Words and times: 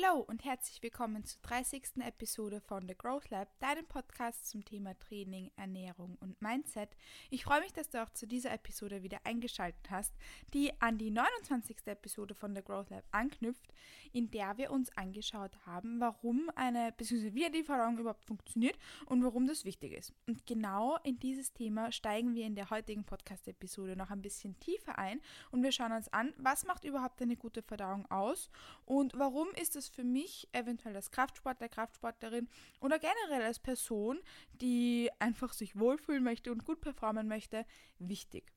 Hallo 0.00 0.20
und 0.28 0.44
herzlich 0.44 0.82
willkommen 0.82 1.24
zur 1.24 1.40
30. 1.42 1.82
Episode 2.04 2.60
von 2.60 2.86
The 2.86 2.94
Growth 2.96 3.30
Lab, 3.30 3.48
deinem 3.58 3.86
Podcast 3.86 4.48
zum 4.48 4.64
Thema 4.64 4.96
Training, 4.98 5.50
Ernährung 5.56 6.16
und 6.20 6.40
Mindset. 6.40 6.90
Ich 7.30 7.44
freue 7.44 7.60
mich, 7.60 7.72
dass 7.72 7.88
du 7.88 8.02
auch 8.02 8.10
zu 8.10 8.26
dieser 8.26 8.52
Episode 8.52 9.02
wieder 9.02 9.18
eingeschaltet 9.24 9.90
hast, 9.90 10.14
die 10.54 10.72
an 10.80 10.98
die 10.98 11.10
29. 11.10 11.78
Episode 11.86 12.34
von 12.34 12.54
The 12.54 12.62
Growth 12.62 12.90
Lab 12.90 13.04
anknüpft, 13.10 13.72
in 14.12 14.30
der 14.30 14.56
wir 14.58 14.70
uns 14.70 14.96
angeschaut 14.96 15.56
haben, 15.66 16.00
warum 16.00 16.50
eine 16.54 16.92
bzw. 16.92 17.34
wie 17.34 17.50
die 17.50 17.64
Verdauung 17.64 17.98
überhaupt 17.98 18.24
funktioniert 18.24 18.76
und 19.06 19.24
warum 19.24 19.46
das 19.46 19.64
wichtig 19.64 19.92
ist. 19.92 20.12
Und 20.26 20.46
genau 20.46 20.98
in 21.02 21.18
dieses 21.18 21.52
Thema 21.54 21.90
steigen 21.90 22.34
wir 22.34 22.46
in 22.46 22.54
der 22.54 22.70
heutigen 22.70 23.04
Podcast-Episode 23.04 23.96
noch 23.96 24.10
ein 24.10 24.22
bisschen 24.22 24.58
tiefer 24.60 24.98
ein 24.98 25.20
und 25.50 25.62
wir 25.62 25.72
schauen 25.72 25.92
uns 25.92 26.12
an, 26.12 26.34
was 26.36 26.66
macht 26.66 26.84
überhaupt 26.84 27.20
eine 27.20 27.36
gute 27.36 27.62
Verdauung 27.62 28.08
aus 28.10 28.50
und 28.84 29.18
warum 29.18 29.48
ist 29.60 29.74
es 29.74 29.87
für 29.94 30.04
mich 30.04 30.48
eventuell 30.52 30.96
als 30.96 31.10
Kraftsportler, 31.10 31.68
Kraftsportlerin 31.68 32.48
oder 32.80 32.98
generell 32.98 33.42
als 33.46 33.58
Person, 33.58 34.18
die 34.52 35.10
einfach 35.18 35.52
sich 35.52 35.78
wohlfühlen 35.78 36.24
möchte 36.24 36.52
und 36.52 36.64
gut 36.64 36.80
performen 36.80 37.28
möchte, 37.28 37.64
wichtig. 37.98 38.52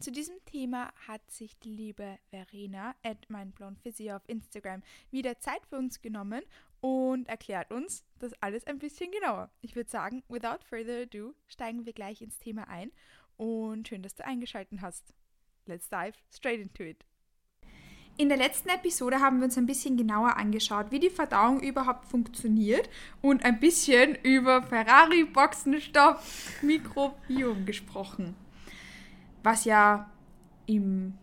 Zu 0.00 0.10
diesem 0.10 0.42
Thema 0.46 0.92
hat 1.06 1.30
sich 1.30 1.58
die 1.58 1.74
liebe 1.74 2.18
Verena 2.30 2.94
at 3.02 3.28
mindblownphysio 3.28 4.16
auf 4.16 4.28
Instagram 4.28 4.82
wieder 5.10 5.38
Zeit 5.40 5.66
für 5.66 5.76
uns 5.76 6.00
genommen 6.00 6.42
und 6.80 7.28
erklärt 7.28 7.70
uns 7.70 8.06
das 8.18 8.32
alles 8.40 8.66
ein 8.66 8.78
bisschen 8.78 9.10
genauer. 9.10 9.50
Ich 9.60 9.76
würde 9.76 9.90
sagen, 9.90 10.22
without 10.28 10.64
further 10.64 11.02
ado, 11.02 11.34
steigen 11.48 11.84
wir 11.84 11.92
gleich 11.92 12.22
ins 12.22 12.38
Thema 12.38 12.66
ein 12.68 12.90
und 13.36 13.88
schön, 13.88 14.02
dass 14.02 14.14
du 14.14 14.24
eingeschaltet 14.24 14.80
hast. 14.80 15.14
Let's 15.66 15.90
dive 15.90 16.14
straight 16.30 16.60
into 16.60 16.82
it. 16.82 17.04
In 18.20 18.28
der 18.28 18.36
letzten 18.36 18.68
Episode 18.68 19.20
haben 19.20 19.38
wir 19.38 19.46
uns 19.46 19.56
ein 19.56 19.64
bisschen 19.64 19.96
genauer 19.96 20.36
angeschaut, 20.36 20.90
wie 20.90 20.98
die 20.98 21.08
Verdauung 21.08 21.58
überhaupt 21.60 22.04
funktioniert 22.04 22.90
und 23.22 23.46
ein 23.46 23.58
bisschen 23.58 24.14
über 24.22 24.62
Ferrari 24.62 25.24
Boxenstoff 25.24 26.60
Mikrobiom 26.60 27.64
gesprochen. 27.64 28.36
Was 29.42 29.64
ja 29.64 30.10
im, 30.66 31.14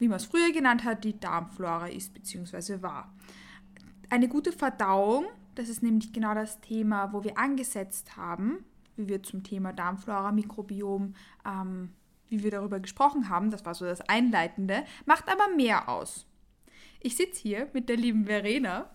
wie 0.00 0.08
man 0.08 0.16
es 0.16 0.24
früher 0.24 0.50
genannt 0.50 0.82
hat, 0.82 1.04
die 1.04 1.20
Darmflora 1.20 1.86
ist 1.86 2.14
bzw. 2.14 2.82
war. 2.82 3.14
Eine 4.08 4.26
gute 4.26 4.50
Verdauung, 4.50 5.26
das 5.54 5.68
ist 5.68 5.84
nämlich 5.84 6.12
genau 6.12 6.34
das 6.34 6.60
Thema, 6.60 7.12
wo 7.12 7.22
wir 7.22 7.38
angesetzt 7.38 8.16
haben, 8.16 8.64
wie 8.96 9.06
wir 9.06 9.22
zum 9.22 9.44
Thema 9.44 9.72
Darmflora, 9.72 10.32
Mikrobiom, 10.32 11.14
ähm, 11.46 11.90
wie 12.28 12.42
wir 12.42 12.50
darüber 12.50 12.80
gesprochen 12.80 13.28
haben, 13.28 13.52
das 13.52 13.64
war 13.64 13.74
so 13.74 13.84
das 13.84 14.00
Einleitende, 14.00 14.82
macht 15.06 15.28
aber 15.28 15.46
mehr 15.54 15.88
aus. 15.88 16.26
Ich 17.02 17.16
sitze 17.16 17.40
hier 17.40 17.68
mit 17.72 17.88
der 17.88 17.96
lieben 17.96 18.26
Verena 18.26 18.90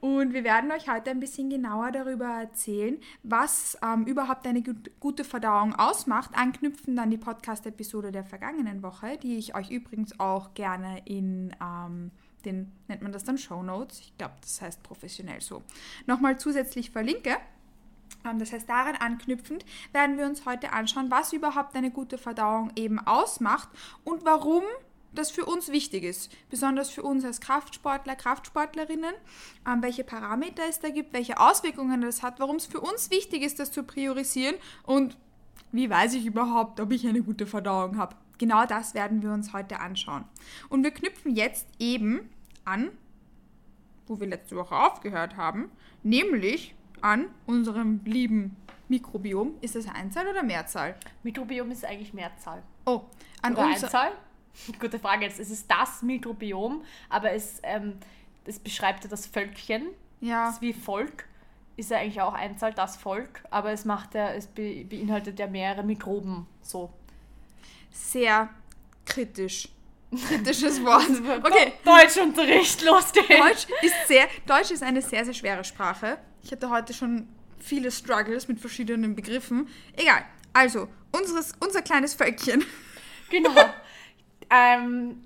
und 0.00 0.32
wir 0.32 0.44
werden 0.44 0.70
euch 0.70 0.88
heute 0.88 1.10
ein 1.10 1.18
bisschen 1.18 1.50
genauer 1.50 1.90
darüber 1.90 2.26
erzählen, 2.26 2.98
was 3.24 3.76
ähm, 3.82 4.04
überhaupt 4.04 4.46
eine 4.46 4.62
gute 5.00 5.24
Verdauung 5.24 5.74
ausmacht, 5.74 6.30
anknüpfen 6.34 6.94
dann 6.94 7.10
die 7.10 7.18
Podcast-Episode 7.18 8.12
der 8.12 8.24
vergangenen 8.24 8.84
Woche, 8.84 9.18
die 9.18 9.36
ich 9.36 9.56
euch 9.56 9.70
übrigens 9.70 10.18
auch 10.20 10.54
gerne 10.54 11.02
in 11.06 11.54
ähm, 11.60 12.12
den, 12.44 12.70
nennt 12.86 13.02
man 13.02 13.10
das 13.10 13.24
dann 13.24 13.36
Show 13.36 13.64
Notes, 13.64 13.98
ich 13.98 14.16
glaube, 14.16 14.34
das 14.40 14.62
heißt 14.62 14.82
professionell 14.84 15.40
so, 15.40 15.62
nochmal 16.06 16.38
zusätzlich 16.38 16.92
verlinke. 16.92 17.36
Ähm, 18.24 18.38
das 18.38 18.52
heißt, 18.52 18.68
daran 18.68 18.94
anknüpfend 18.94 19.64
werden 19.92 20.18
wir 20.18 20.26
uns 20.26 20.46
heute 20.46 20.72
anschauen, 20.72 21.10
was 21.10 21.32
überhaupt 21.32 21.74
eine 21.74 21.90
gute 21.90 22.16
Verdauung 22.16 22.70
eben 22.76 23.00
ausmacht 23.00 23.68
und 24.04 24.24
warum 24.24 24.62
das 25.12 25.30
für 25.30 25.44
uns 25.44 25.70
wichtig 25.70 26.04
ist, 26.04 26.30
besonders 26.50 26.90
für 26.90 27.02
uns 27.02 27.24
als 27.24 27.40
Kraftsportler, 27.40 28.16
Kraftsportlerinnen, 28.16 29.14
ähm, 29.66 29.82
welche 29.82 30.04
Parameter 30.04 30.62
es 30.68 30.80
da 30.80 30.90
gibt, 30.90 31.12
welche 31.12 31.40
Auswirkungen 31.40 32.00
das 32.00 32.22
hat, 32.22 32.40
warum 32.40 32.56
es 32.56 32.66
für 32.66 32.80
uns 32.80 33.10
wichtig 33.10 33.42
ist, 33.42 33.58
das 33.58 33.72
zu 33.72 33.82
priorisieren 33.82 34.56
und 34.84 35.16
wie 35.72 35.90
weiß 35.90 36.14
ich 36.14 36.26
überhaupt, 36.26 36.80
ob 36.80 36.92
ich 36.92 37.06
eine 37.06 37.22
gute 37.22 37.46
Verdauung 37.46 37.98
habe. 37.98 38.16
Genau 38.38 38.64
das 38.66 38.94
werden 38.94 39.22
wir 39.22 39.32
uns 39.32 39.52
heute 39.52 39.80
anschauen. 39.80 40.24
Und 40.68 40.84
wir 40.84 40.92
knüpfen 40.92 41.34
jetzt 41.34 41.66
eben 41.78 42.30
an, 42.64 42.90
wo 44.06 44.20
wir 44.20 44.28
letzte 44.28 44.56
Woche 44.56 44.76
aufgehört 44.76 45.36
haben, 45.36 45.70
nämlich 46.02 46.74
an 47.00 47.26
unserem 47.46 48.00
lieben 48.04 48.56
Mikrobiom. 48.88 49.54
Ist 49.60 49.74
das 49.74 49.86
Einzahl 49.88 50.26
oder 50.28 50.42
Mehrzahl? 50.42 50.94
Mikrobiom 51.22 51.70
ist 51.70 51.84
eigentlich 51.84 52.14
Mehrzahl. 52.14 52.62
Oh, 52.86 53.02
an 53.42 53.54
oder 53.54 53.66
Einzahl? 53.66 54.12
Gute 54.80 54.98
Frage 54.98 55.24
jetzt. 55.24 55.38
Es 55.38 55.50
ist 55.50 55.70
das 55.70 56.02
Mikrobiom, 56.02 56.82
aber 57.08 57.32
es, 57.32 57.60
ähm, 57.62 57.98
es 58.44 58.58
beschreibt 58.58 59.04
ja 59.04 59.10
das 59.10 59.26
Völkchen. 59.26 59.88
Ja. 60.20 60.46
Das 60.46 60.56
ist 60.56 60.62
wie 60.62 60.72
Volk. 60.72 61.26
Ist 61.76 61.90
ja 61.90 61.98
eigentlich 61.98 62.20
auch 62.20 62.34
Einzahl 62.34 62.74
das 62.74 62.96
Volk, 62.96 63.44
aber 63.50 63.70
es 63.70 63.84
macht 63.84 64.14
ja, 64.14 64.32
es 64.32 64.48
be 64.48 64.84
beinhaltet 64.84 65.38
ja 65.38 65.46
mehrere 65.46 65.84
Mikroben 65.84 66.46
so. 66.60 66.90
Sehr 67.92 68.48
kritisch. 69.06 69.68
Kritisches 70.26 70.82
Wort. 70.84 71.44
Okay. 71.44 71.74
Deutschunterricht, 71.84 72.82
los 72.82 73.12
geht's. 73.12 73.28
Deutsch 73.28 73.66
ist 73.82 74.08
sehr, 74.08 74.26
Deutsch 74.46 74.70
ist 74.72 74.82
eine 74.82 75.02
sehr, 75.02 75.24
sehr 75.24 75.34
schwere 75.34 75.62
Sprache. 75.62 76.18
Ich 76.42 76.50
hatte 76.50 76.68
heute 76.70 76.92
schon 76.92 77.28
viele 77.60 77.90
Struggles 77.90 78.48
mit 78.48 78.58
verschiedenen 78.58 79.14
Begriffen. 79.14 79.68
Egal. 79.94 80.24
Also, 80.52 80.88
unseres, 81.12 81.52
unser 81.60 81.82
kleines 81.82 82.14
Völkchen. 82.14 82.64
Genau. 83.30 83.50
Ähm, 84.50 85.22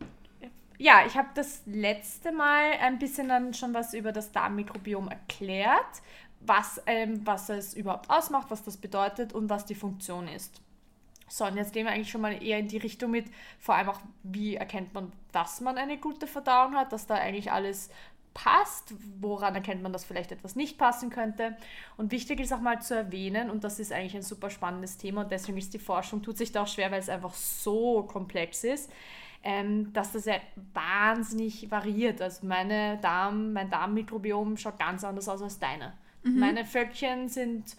ja, 0.78 1.04
ich 1.06 1.16
habe 1.16 1.28
das 1.34 1.62
letzte 1.66 2.32
Mal 2.32 2.72
ein 2.80 2.98
bisschen 2.98 3.28
dann 3.28 3.54
schon 3.54 3.72
was 3.72 3.94
über 3.94 4.12
das 4.12 4.32
Darmmikrobiom 4.32 5.08
erklärt, 5.08 6.02
was, 6.40 6.82
ähm, 6.86 7.24
was 7.24 7.48
es 7.48 7.74
überhaupt 7.74 8.10
ausmacht, 8.10 8.50
was 8.50 8.64
das 8.64 8.76
bedeutet 8.76 9.32
und 9.32 9.48
was 9.48 9.64
die 9.64 9.76
Funktion 9.76 10.26
ist. 10.26 10.60
So, 11.28 11.46
und 11.46 11.56
jetzt 11.56 11.72
gehen 11.72 11.86
wir 11.86 11.92
eigentlich 11.92 12.10
schon 12.10 12.20
mal 12.20 12.42
eher 12.42 12.58
in 12.58 12.68
die 12.68 12.76
Richtung 12.76 13.10
mit, 13.10 13.26
vor 13.58 13.74
allem 13.76 13.88
auch, 13.88 14.00
wie 14.22 14.56
erkennt 14.56 14.92
man, 14.92 15.12
dass 15.30 15.60
man 15.62 15.78
eine 15.78 15.96
gute 15.96 16.26
Verdauung 16.26 16.74
hat, 16.74 16.92
dass 16.92 17.06
da 17.06 17.14
eigentlich 17.14 17.50
alles 17.50 17.88
passt, 18.34 18.94
woran 19.20 19.54
erkennt 19.54 19.82
man, 19.82 19.92
dass 19.92 20.04
vielleicht 20.04 20.32
etwas 20.32 20.56
nicht 20.56 20.78
passen 20.78 21.10
könnte. 21.10 21.56
Und 21.96 22.12
wichtig 22.12 22.40
ist 22.40 22.52
auch 22.52 22.60
mal 22.60 22.80
zu 22.80 22.94
erwähnen, 22.94 23.50
und 23.50 23.64
das 23.64 23.78
ist 23.78 23.92
eigentlich 23.92 24.16
ein 24.16 24.22
super 24.22 24.50
spannendes 24.50 24.96
Thema, 24.96 25.22
und 25.22 25.30
deswegen 25.30 25.58
ist 25.58 25.74
die 25.74 25.78
Forschung, 25.78 26.22
tut 26.22 26.38
sich 26.38 26.52
da 26.52 26.62
auch 26.62 26.68
schwer, 26.68 26.90
weil 26.90 27.00
es 27.00 27.08
einfach 27.08 27.34
so 27.34 28.02
komplex 28.04 28.64
ist, 28.64 28.90
ähm, 29.44 29.92
dass 29.92 30.12
das 30.12 30.24
ja 30.24 30.36
wahnsinnig 30.72 31.70
variiert. 31.70 32.22
Also 32.22 32.46
meine 32.46 32.98
Darm, 32.98 33.52
mein 33.52 33.70
Darmmikrobiom 33.70 34.56
schaut 34.56 34.78
ganz 34.78 35.04
anders 35.04 35.28
aus 35.28 35.42
als 35.42 35.58
deine. 35.58 35.92
Mhm. 36.22 36.38
Meine 36.38 36.64
Völkchen 36.64 37.28
sind 37.28 37.76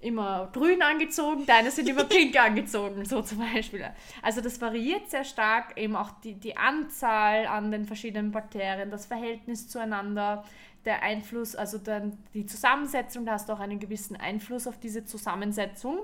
immer 0.00 0.48
grün 0.52 0.80
angezogen, 0.80 1.44
deine 1.44 1.70
sind 1.70 1.88
immer 1.88 2.04
pink 2.04 2.36
angezogen, 2.40 3.04
so 3.04 3.22
zum 3.22 3.38
Beispiel. 3.38 3.84
Also 4.22 4.40
das 4.40 4.60
variiert 4.60 5.10
sehr 5.10 5.24
stark, 5.24 5.76
eben 5.76 5.96
auch 5.96 6.10
die, 6.22 6.34
die 6.34 6.56
Anzahl 6.56 7.46
an 7.46 7.70
den 7.70 7.84
verschiedenen 7.84 8.30
Bakterien, 8.30 8.90
das 8.90 9.06
Verhältnis 9.06 9.68
zueinander, 9.68 10.44
der 10.84 11.02
Einfluss, 11.02 11.56
also 11.56 11.78
dann 11.78 12.16
die 12.32 12.46
Zusammensetzung, 12.46 13.26
da 13.26 13.32
hast 13.32 13.48
du 13.48 13.52
auch 13.52 13.60
einen 13.60 13.80
gewissen 13.80 14.16
Einfluss 14.16 14.66
auf 14.66 14.78
diese 14.78 15.04
Zusammensetzung. 15.04 15.98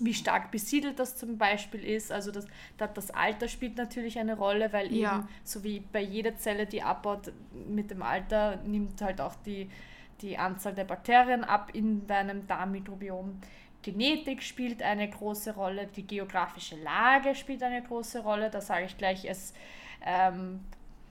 Wie 0.00 0.12
stark 0.12 0.50
besiedelt 0.50 0.98
das 0.98 1.16
zum 1.16 1.38
Beispiel 1.38 1.82
ist, 1.84 2.12
also 2.12 2.30
das, 2.30 2.46
das 2.76 3.10
Alter 3.12 3.48
spielt 3.48 3.76
natürlich 3.76 4.18
eine 4.18 4.36
Rolle, 4.36 4.72
weil 4.72 4.92
ja. 4.92 5.16
eben 5.16 5.28
so 5.44 5.62
wie 5.62 5.80
bei 5.80 6.00
jeder 6.00 6.36
Zelle, 6.36 6.66
die 6.66 6.82
abbaut, 6.82 7.32
mit 7.68 7.90
dem 7.90 8.02
Alter 8.02 8.56
nimmt 8.66 9.00
halt 9.00 9.20
auch 9.20 9.36
die, 9.46 9.70
die 10.20 10.38
Anzahl 10.38 10.74
der 10.74 10.84
Bakterien 10.84 11.44
ab 11.44 11.70
in 11.72 12.06
deinem 12.06 12.46
Darmmikrobiom. 12.46 13.40
Genetik 13.82 14.42
spielt 14.42 14.82
eine 14.82 15.08
große 15.08 15.54
Rolle, 15.54 15.86
die 15.86 16.06
geografische 16.06 16.76
Lage 16.76 17.34
spielt 17.34 17.62
eine 17.62 17.82
große 17.82 18.22
Rolle. 18.22 18.50
Da 18.50 18.60
sage 18.60 18.86
ich 18.86 18.96
gleich 18.96 19.28
als 19.28 19.52
ähm, 20.04 20.60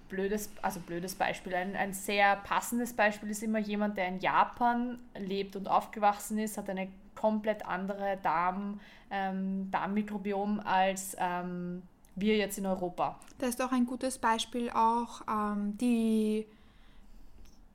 blödes, 0.10 0.52
also 0.62 0.80
blödes 0.80 1.16
Beispiel. 1.16 1.54
Ein, 1.54 1.76
ein 1.76 1.94
sehr 1.94 2.36
passendes 2.38 2.94
Beispiel 2.94 3.30
ist 3.30 3.44
immer 3.44 3.60
jemand, 3.60 3.98
der 3.98 4.08
in 4.08 4.20
Japan 4.20 5.00
lebt 5.18 5.56
und 5.56 5.68
aufgewachsen 5.68 6.40
ist, 6.40 6.58
hat 6.58 6.70
eine 6.70 6.88
komplett 7.16 7.66
andere 7.66 8.18
Darm, 8.22 8.80
ähm, 9.12 9.70
Darmmikrobiom 9.72 10.60
als 10.60 11.16
ähm, 11.20 11.84
wir 12.16 12.38
jetzt 12.38 12.58
in 12.58 12.66
Europa. 12.66 13.20
Das 13.38 13.50
ist 13.50 13.62
auch 13.62 13.72
ein 13.72 13.86
gutes 13.86 14.18
Beispiel 14.18 14.70
auch 14.70 15.22
ähm, 15.30 15.78
die 15.78 16.46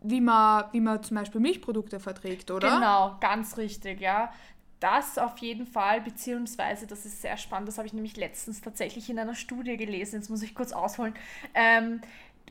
wie 0.00 0.20
man, 0.20 0.64
wie 0.72 0.80
man 0.80 1.02
zum 1.02 1.16
Beispiel 1.16 1.40
Milchprodukte 1.40 2.00
verträgt, 2.00 2.50
oder? 2.50 2.74
Genau, 2.76 3.16
ganz 3.20 3.56
richtig, 3.56 4.00
ja. 4.00 4.32
Das 4.80 5.18
auf 5.18 5.38
jeden 5.38 5.66
Fall, 5.66 6.00
beziehungsweise, 6.00 6.86
das 6.86 7.04
ist 7.04 7.20
sehr 7.20 7.36
spannend, 7.36 7.68
das 7.68 7.78
habe 7.78 7.88
ich 7.88 7.92
nämlich 7.92 8.16
letztens 8.16 8.60
tatsächlich 8.60 9.10
in 9.10 9.18
einer 9.18 9.34
Studie 9.34 9.76
gelesen, 9.76 10.16
jetzt 10.16 10.30
muss 10.30 10.42
ich 10.42 10.54
kurz 10.54 10.72
ausholen, 10.72 11.14
ähm, 11.54 12.00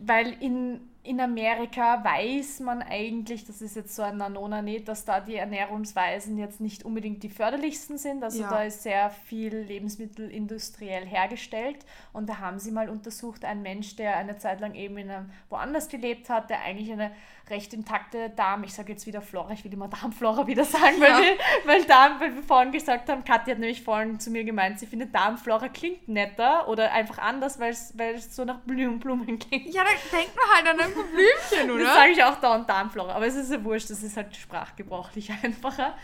weil 0.02 0.34
in, 0.42 0.82
in 1.04 1.22
Amerika 1.22 2.04
weiß 2.04 2.60
man 2.60 2.82
eigentlich, 2.82 3.46
das 3.46 3.62
ist 3.62 3.76
jetzt 3.76 3.96
so 3.96 4.02
ein 4.02 4.18
Nanona 4.18 4.62
nicht, 4.62 4.88
dass 4.88 5.06
da 5.06 5.22
die 5.22 5.36
Ernährungsweisen 5.36 6.38
jetzt 6.38 6.60
nicht 6.60 6.84
unbedingt 6.84 7.24
die 7.24 7.30
förderlichsten 7.30 7.98
sind. 7.98 8.24
Also 8.24 8.42
ja. 8.42 8.50
da 8.50 8.64
ist 8.64 8.84
sehr 8.84 9.10
viel 9.10 9.56
Lebensmittel 9.56 10.30
industriell 10.30 11.06
hergestellt. 11.06 11.86
Und 12.12 12.28
da 12.28 12.40
haben 12.40 12.60
sie 12.60 12.72
mal 12.72 12.90
untersucht, 12.90 13.46
ein 13.46 13.62
Mensch, 13.62 13.96
der 13.96 14.18
eine 14.18 14.38
Zeit 14.38 14.60
lang 14.60 14.76
eben 14.76 14.98
in 14.98 15.10
einem, 15.10 15.30
woanders 15.50 15.88
gelebt 15.88 16.30
hat, 16.30 16.50
der 16.50 16.62
eigentlich 16.62 16.92
eine 16.92 17.12
recht 17.50 17.74
intakte 17.74 18.30
Darm, 18.32 18.64
ich 18.64 18.74
sage 18.74 18.92
jetzt 18.92 19.08
wieder 19.08 19.22
Flora, 19.22 19.52
ich 19.52 19.64
will 19.64 19.72
immer 19.72 19.88
Darmflora 19.88 20.48
wieder 20.48 20.66
sagen, 20.66 21.00
weil, 21.00 21.12
ja. 21.12 21.22
wir, 21.22 21.38
weil, 21.66 21.84
Darm, 21.86 22.20
weil 22.20 22.36
wir 22.36 22.44
vorhin 22.44 22.72
gesagt 22.72 23.10
haben, 23.10 23.24
Katja 23.24 23.54
hat 23.54 23.60
nämlich 23.60 23.82
vorhin 23.82 24.20
zu 24.20 24.30
mir 24.30 24.44
gemeint, 24.44 24.80
sie 24.80 24.86
findet 24.86 25.16
Darmflora 25.16 25.70
klingt 25.70 26.08
netter 26.10 26.68
oder 26.68 26.92
einfach 26.92 27.18
anders, 27.20 27.60
weil 27.60 27.72
es 27.72 28.36
so 28.36 28.44
nach 28.44 28.60
Blumen, 28.60 29.00
Blumen 29.00 29.40
klingt. 29.40 29.74
Ja, 29.74 29.84
da 29.84 30.18
denkt 30.18 30.36
man 30.36 30.46
halt 30.56 30.68
an 30.68 30.87
ein 30.88 31.12
Blümchen, 31.14 31.72
oder? 31.72 31.84
Das 31.84 31.94
sage 31.94 32.12
ich 32.12 32.24
auch 32.24 32.40
da 32.40 32.56
und 32.56 32.70
Darmflora, 32.70 33.14
aber 33.14 33.28
es 33.28 33.36
ist 33.36 33.52
ja 33.52 33.64
wurscht, 33.64 33.90
das 33.90 34.04
ist 34.04 34.18
halt 34.18 34.36
sprachgebrauchlich 34.36 35.32
einfacher. 35.44 35.96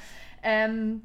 Ähm, 0.41 1.01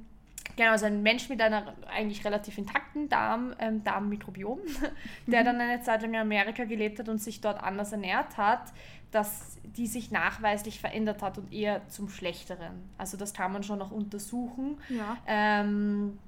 Genau, 0.56 0.72
also 0.72 0.86
ein 0.86 1.04
Mensch 1.04 1.28
mit 1.28 1.40
einer 1.40 1.75
eigentlich 1.88 2.25
relativ 2.25 2.58
intakten 2.58 3.08
Darm, 3.08 3.54
ähm, 3.60 3.84
Darmmikrobiom, 3.84 4.58
der 5.28 5.42
mhm. 5.42 5.44
dann 5.44 5.60
eine 5.60 5.82
Zeit 5.82 6.02
lang 6.02 6.14
in 6.14 6.20
Amerika 6.20 6.64
gelebt 6.64 6.98
hat 6.98 7.08
und 7.08 7.19
sich 7.19 7.40
dort 7.40 7.62
anders 7.62 7.92
ernährt 7.92 8.36
hat, 8.36 8.72
dass 9.10 9.58
die 9.76 9.87
sich 9.87 10.10
nachweislich 10.10 10.81
verändert 10.81 11.22
hat 11.22 11.38
und 11.38 11.52
eher 11.52 11.88
zum 11.88 12.08
Schlechteren. 12.08 12.90
Also 12.99 13.16
das 13.16 13.32
kann 13.32 13.52
man 13.52 13.62
schon 13.62 13.78
noch 13.78 13.90
untersuchen. 13.90 14.78
Ja. 14.88 15.16
Ähm, 15.26 16.19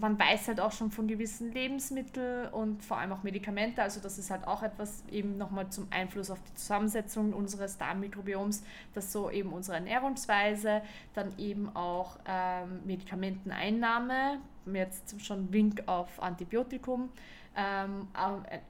man 0.00 0.18
weiß 0.18 0.48
halt 0.48 0.60
auch 0.60 0.72
schon 0.72 0.90
von 0.90 1.06
gewissen 1.06 1.52
Lebensmitteln 1.52 2.48
und 2.48 2.82
vor 2.82 2.98
allem 2.98 3.12
auch 3.12 3.22
Medikamente. 3.22 3.82
Also 3.82 4.00
das 4.00 4.18
ist 4.18 4.30
halt 4.30 4.46
auch 4.46 4.62
etwas 4.62 5.04
eben 5.10 5.38
nochmal 5.38 5.70
zum 5.70 5.88
Einfluss 5.90 6.30
auf 6.30 6.38
die 6.42 6.54
Zusammensetzung 6.54 7.32
unseres 7.32 7.78
Darmmikrobioms, 7.78 8.62
dass 8.94 9.12
so 9.12 9.30
eben 9.30 9.52
unsere 9.52 9.76
Ernährungsweise, 9.76 10.82
dann 11.14 11.36
eben 11.38 11.74
auch 11.74 12.18
ähm, 12.26 12.80
Medikamenteneinnahme, 12.84 14.38
jetzt 14.72 15.24
schon 15.24 15.52
Wink 15.52 15.84
auf 15.86 16.20
Antibiotikum 16.20 17.10
ähm, 17.56 18.08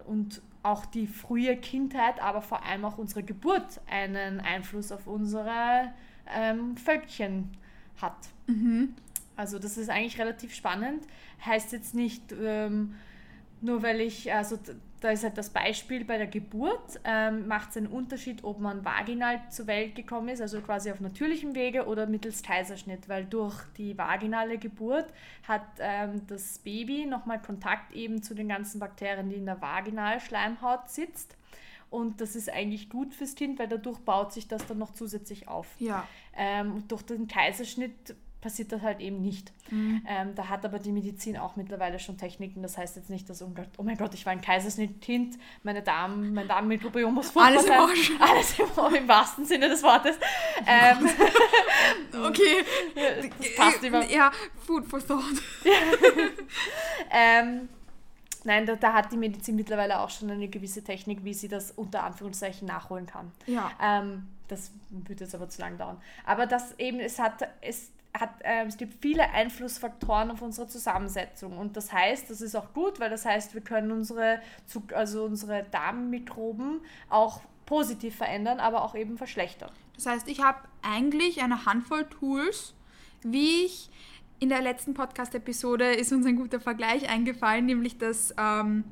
und 0.06 0.42
auch 0.66 0.84
die 0.84 1.06
frühe 1.06 1.56
Kindheit, 1.56 2.20
aber 2.20 2.42
vor 2.42 2.64
allem 2.64 2.84
auch 2.84 2.98
unsere 2.98 3.22
Geburt 3.22 3.80
einen 3.88 4.40
Einfluss 4.40 4.92
auf 4.92 5.06
unsere 5.06 5.92
ähm, 6.34 6.76
Völkchen 6.76 7.56
hat. 8.00 8.16
Mhm. 8.46 8.94
Also 9.36 9.58
das 9.58 9.76
ist 9.76 9.90
eigentlich 9.90 10.18
relativ 10.18 10.54
spannend. 10.54 11.04
Heißt 11.44 11.72
jetzt 11.72 11.94
nicht, 11.94 12.34
ähm, 12.40 12.94
nur 13.60 13.82
weil 13.82 14.00
ich, 14.00 14.32
also 14.32 14.58
da 15.00 15.10
ist 15.10 15.24
halt 15.24 15.36
das 15.36 15.50
Beispiel 15.50 16.04
bei 16.04 16.16
der 16.18 16.26
Geburt, 16.26 17.00
ähm, 17.04 17.46
macht 17.46 17.70
es 17.70 17.76
einen 17.76 17.86
Unterschied, 17.86 18.44
ob 18.44 18.60
man 18.60 18.84
vaginal 18.84 19.40
zur 19.50 19.66
Welt 19.66 19.94
gekommen 19.94 20.28
ist, 20.28 20.40
also 20.40 20.60
quasi 20.60 20.90
auf 20.90 21.00
natürlichem 21.00 21.54
Wege 21.54 21.86
oder 21.86 22.06
mittels 22.06 22.42
Kaiserschnitt, 22.42 23.08
weil 23.08 23.24
durch 23.24 23.54
die 23.76 23.96
vaginale 23.96 24.58
Geburt 24.58 25.06
hat 25.46 25.66
ähm, 25.78 26.22
das 26.26 26.58
Baby 26.58 27.06
nochmal 27.06 27.40
Kontakt 27.40 27.92
eben 27.92 28.22
zu 28.22 28.34
den 28.34 28.48
ganzen 28.48 28.80
Bakterien, 28.80 29.28
die 29.28 29.36
in 29.36 29.46
der 29.46 29.60
Vaginalschleimhaut 29.60 30.88
sitzt. 30.88 31.36
Und 31.88 32.20
das 32.20 32.34
ist 32.34 32.52
eigentlich 32.52 32.88
gut 32.90 33.14
fürs 33.14 33.34
Kind, 33.34 33.58
weil 33.58 33.68
dadurch 33.68 33.98
baut 34.00 34.32
sich 34.32 34.48
das 34.48 34.66
dann 34.66 34.78
noch 34.78 34.92
zusätzlich 34.92 35.46
auf. 35.46 35.68
Ja. 35.78 36.06
Ähm, 36.36 36.84
durch 36.88 37.02
den 37.02 37.28
Kaiserschnitt 37.28 38.16
passiert 38.46 38.70
das 38.70 38.80
halt 38.82 39.00
eben 39.00 39.20
nicht. 39.22 39.52
Mhm. 39.72 40.06
Ähm, 40.06 40.36
da 40.36 40.48
hat 40.48 40.64
aber 40.64 40.78
die 40.78 40.92
Medizin 40.92 41.36
auch 41.36 41.56
mittlerweile 41.56 41.98
schon 41.98 42.16
Techniken. 42.16 42.62
Das 42.62 42.78
heißt 42.78 42.94
jetzt 42.94 43.10
nicht, 43.10 43.28
dass, 43.28 43.42
oh, 43.42 43.52
oh 43.76 43.82
mein 43.82 43.96
Gott, 43.96 44.14
ich 44.14 44.24
war 44.24 44.32
ein 44.32 44.40
Kaiserschnitt-Kind, 44.40 45.36
meine 45.64 45.82
Darm, 45.82 46.32
mein 46.32 46.46
Darmmikrobiom 46.46 47.12
muss 47.12 47.30
furchtbar 47.30 47.46
Alles 47.46 47.66
sein. 47.66 47.80
Arsch. 47.80 48.12
Alles 48.20 48.58
im, 48.60 48.94
im 48.94 49.08
wahrsten 49.08 49.44
Sinne 49.44 49.68
des 49.68 49.82
Wortes. 49.82 50.16
Ähm, 50.64 51.08
okay. 52.24 52.64
Das 52.94 53.56
passt 53.56 53.82
immer. 53.82 54.08
Ja, 54.08 54.30
Food 54.64 54.86
for 54.86 55.04
Thought. 55.04 55.42
ähm, 57.10 57.68
Nein, 58.44 58.64
da, 58.64 58.76
da, 58.76 58.92
hat 58.92 59.10
die 59.10 59.16
Medizin 59.16 59.56
mittlerweile 59.56 59.98
auch 59.98 60.10
schon 60.10 60.30
eine 60.30 60.46
gewisse 60.46 60.84
Technik, 60.84 61.24
wie 61.24 61.34
sie 61.34 61.48
das 61.48 61.72
unter 61.72 62.04
Anführungszeichen 62.04 62.68
nachholen 62.68 63.06
kann. 63.06 63.32
Ja. 63.46 63.72
Ähm, 63.82 64.28
das 64.46 64.70
würde 64.90 65.24
jetzt 65.24 65.34
aber 65.34 65.48
zu 65.48 65.60
lang 65.60 65.76
dauern. 65.78 66.00
Aber 66.24 66.46
das 66.46 66.78
eben, 66.78 67.00
es 67.00 67.18
hat, 67.18 67.48
es 67.60 67.90
hat, 68.20 68.30
äh, 68.42 68.64
es 68.66 68.76
gibt 68.76 69.02
viele 69.02 69.30
Einflussfaktoren 69.30 70.30
auf 70.30 70.42
unsere 70.42 70.66
Zusammensetzung. 70.68 71.58
Und 71.58 71.76
das 71.76 71.92
heißt, 71.92 72.30
das 72.30 72.40
ist 72.40 72.54
auch 72.54 72.72
gut, 72.72 73.00
weil 73.00 73.10
das 73.10 73.24
heißt, 73.24 73.54
wir 73.54 73.60
können 73.60 73.90
unsere, 73.90 74.40
also 74.94 75.24
unsere 75.24 75.64
Darmmikroben 75.70 76.80
auch 77.08 77.40
positiv 77.66 78.16
verändern, 78.16 78.60
aber 78.60 78.82
auch 78.84 78.94
eben 78.94 79.18
verschlechtern. 79.18 79.70
Das 79.96 80.06
heißt, 80.06 80.28
ich 80.28 80.42
habe 80.42 80.60
eigentlich 80.82 81.42
eine 81.42 81.66
Handvoll 81.66 82.04
Tools, 82.04 82.74
wie 83.22 83.64
ich 83.64 83.90
in 84.38 84.48
der 84.50 84.60
letzten 84.60 84.94
Podcast-Episode 84.94 85.92
ist 85.94 86.12
uns 86.12 86.26
ein 86.26 86.36
guter 86.36 86.60
Vergleich 86.60 87.08
eingefallen, 87.08 87.66
nämlich 87.66 87.98
dass, 87.98 88.34
ähm, 88.38 88.84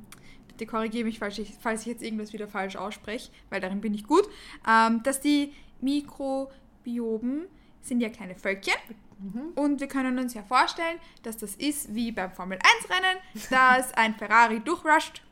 bitte 0.49 0.67
korrigiere 0.67 1.05
mich, 1.05 1.19
falls 1.19 1.39
ich, 1.39 1.55
falls 1.61 1.83
ich 1.83 1.87
jetzt 1.87 2.03
irgendwas 2.03 2.33
wieder 2.33 2.49
falsch 2.49 2.77
ausspreche, 2.77 3.31
weil 3.51 3.61
darin 3.61 3.81
bin 3.81 3.95
ich 3.95 4.07
gut, 4.07 4.27
ähm, 4.67 5.03
dass 5.03 5.21
die 5.21 5.53
Mikrobiomen 5.81 7.47
sind 7.83 8.01
ja 8.01 8.09
kleine 8.09 8.35
Völkchen 8.35 8.75
Mhm. 9.19 9.53
Und 9.55 9.81
wir 9.81 9.89
können 9.89 10.19
uns 10.19 10.35
ja 10.35 10.43
vorstellen, 10.43 10.99
dass 11.23 11.37
das 11.37 11.55
ist 11.57 11.95
wie 11.95 12.13
beim 12.13 12.33
Formel 12.33 12.59
1 12.81 12.91
Rennen, 12.91 13.19
dass 13.51 13.93
ein 13.97 14.15
Ferrari 14.15 14.61
durchrusht. 14.61 15.23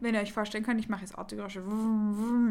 Wenn 0.00 0.14
ihr 0.14 0.20
euch 0.20 0.32
vorstellen 0.32 0.64
könnt, 0.64 0.80
ich 0.80 0.88
mache 0.88 1.02
jetzt 1.02 1.16
Autogeräusche. 1.16 1.62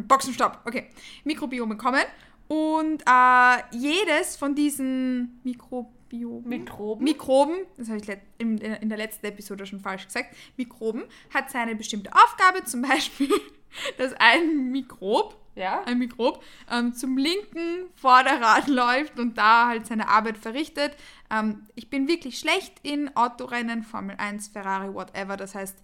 Boxenstopp. 0.07 0.61
Okay. 0.65 0.89
Mikrobiome 1.25 1.75
kommen. 1.75 2.03
Und 2.47 3.03
äh, 3.05 3.57
jedes 3.71 4.35
von 4.35 4.55
diesen 4.55 5.39
Mikrobiomen, 5.43 6.49
Mikroben. 6.49 7.03
Mikroben, 7.03 7.55
das 7.77 7.89
habe 7.89 7.99
ich 7.99 8.09
in, 8.39 8.57
in 8.57 8.89
der 8.89 8.97
letzten 8.97 9.25
Episode 9.27 9.67
schon 9.67 9.79
falsch 9.79 10.05
gesagt, 10.05 10.35
Mikroben, 10.57 11.03
hat 11.31 11.51
seine 11.51 11.75
bestimmte 11.75 12.11
Aufgabe, 12.11 12.63
zum 12.63 12.81
Beispiel, 12.81 13.29
dass 13.97 14.13
ein 14.13 14.71
Mikrob 14.71 15.38
ja. 15.55 15.83
ein 15.85 15.99
Mikrob, 15.99 16.43
ähm, 16.71 16.93
zum 16.93 17.17
linken 17.17 17.89
Vorderrad 17.95 18.67
läuft 18.69 19.19
und 19.19 19.37
da 19.37 19.67
halt 19.67 19.85
seine 19.87 20.07
Arbeit 20.07 20.37
verrichtet. 20.37 20.95
Ähm, 21.29 21.67
ich 21.75 21.89
bin 21.89 22.07
wirklich 22.07 22.39
schlecht 22.39 22.73
in 22.83 23.15
Autorennen, 23.15 23.83
Formel 23.83 24.15
1, 24.17 24.49
Ferrari, 24.49 24.93
whatever. 24.93 25.37
Das 25.37 25.55
heißt, 25.55 25.77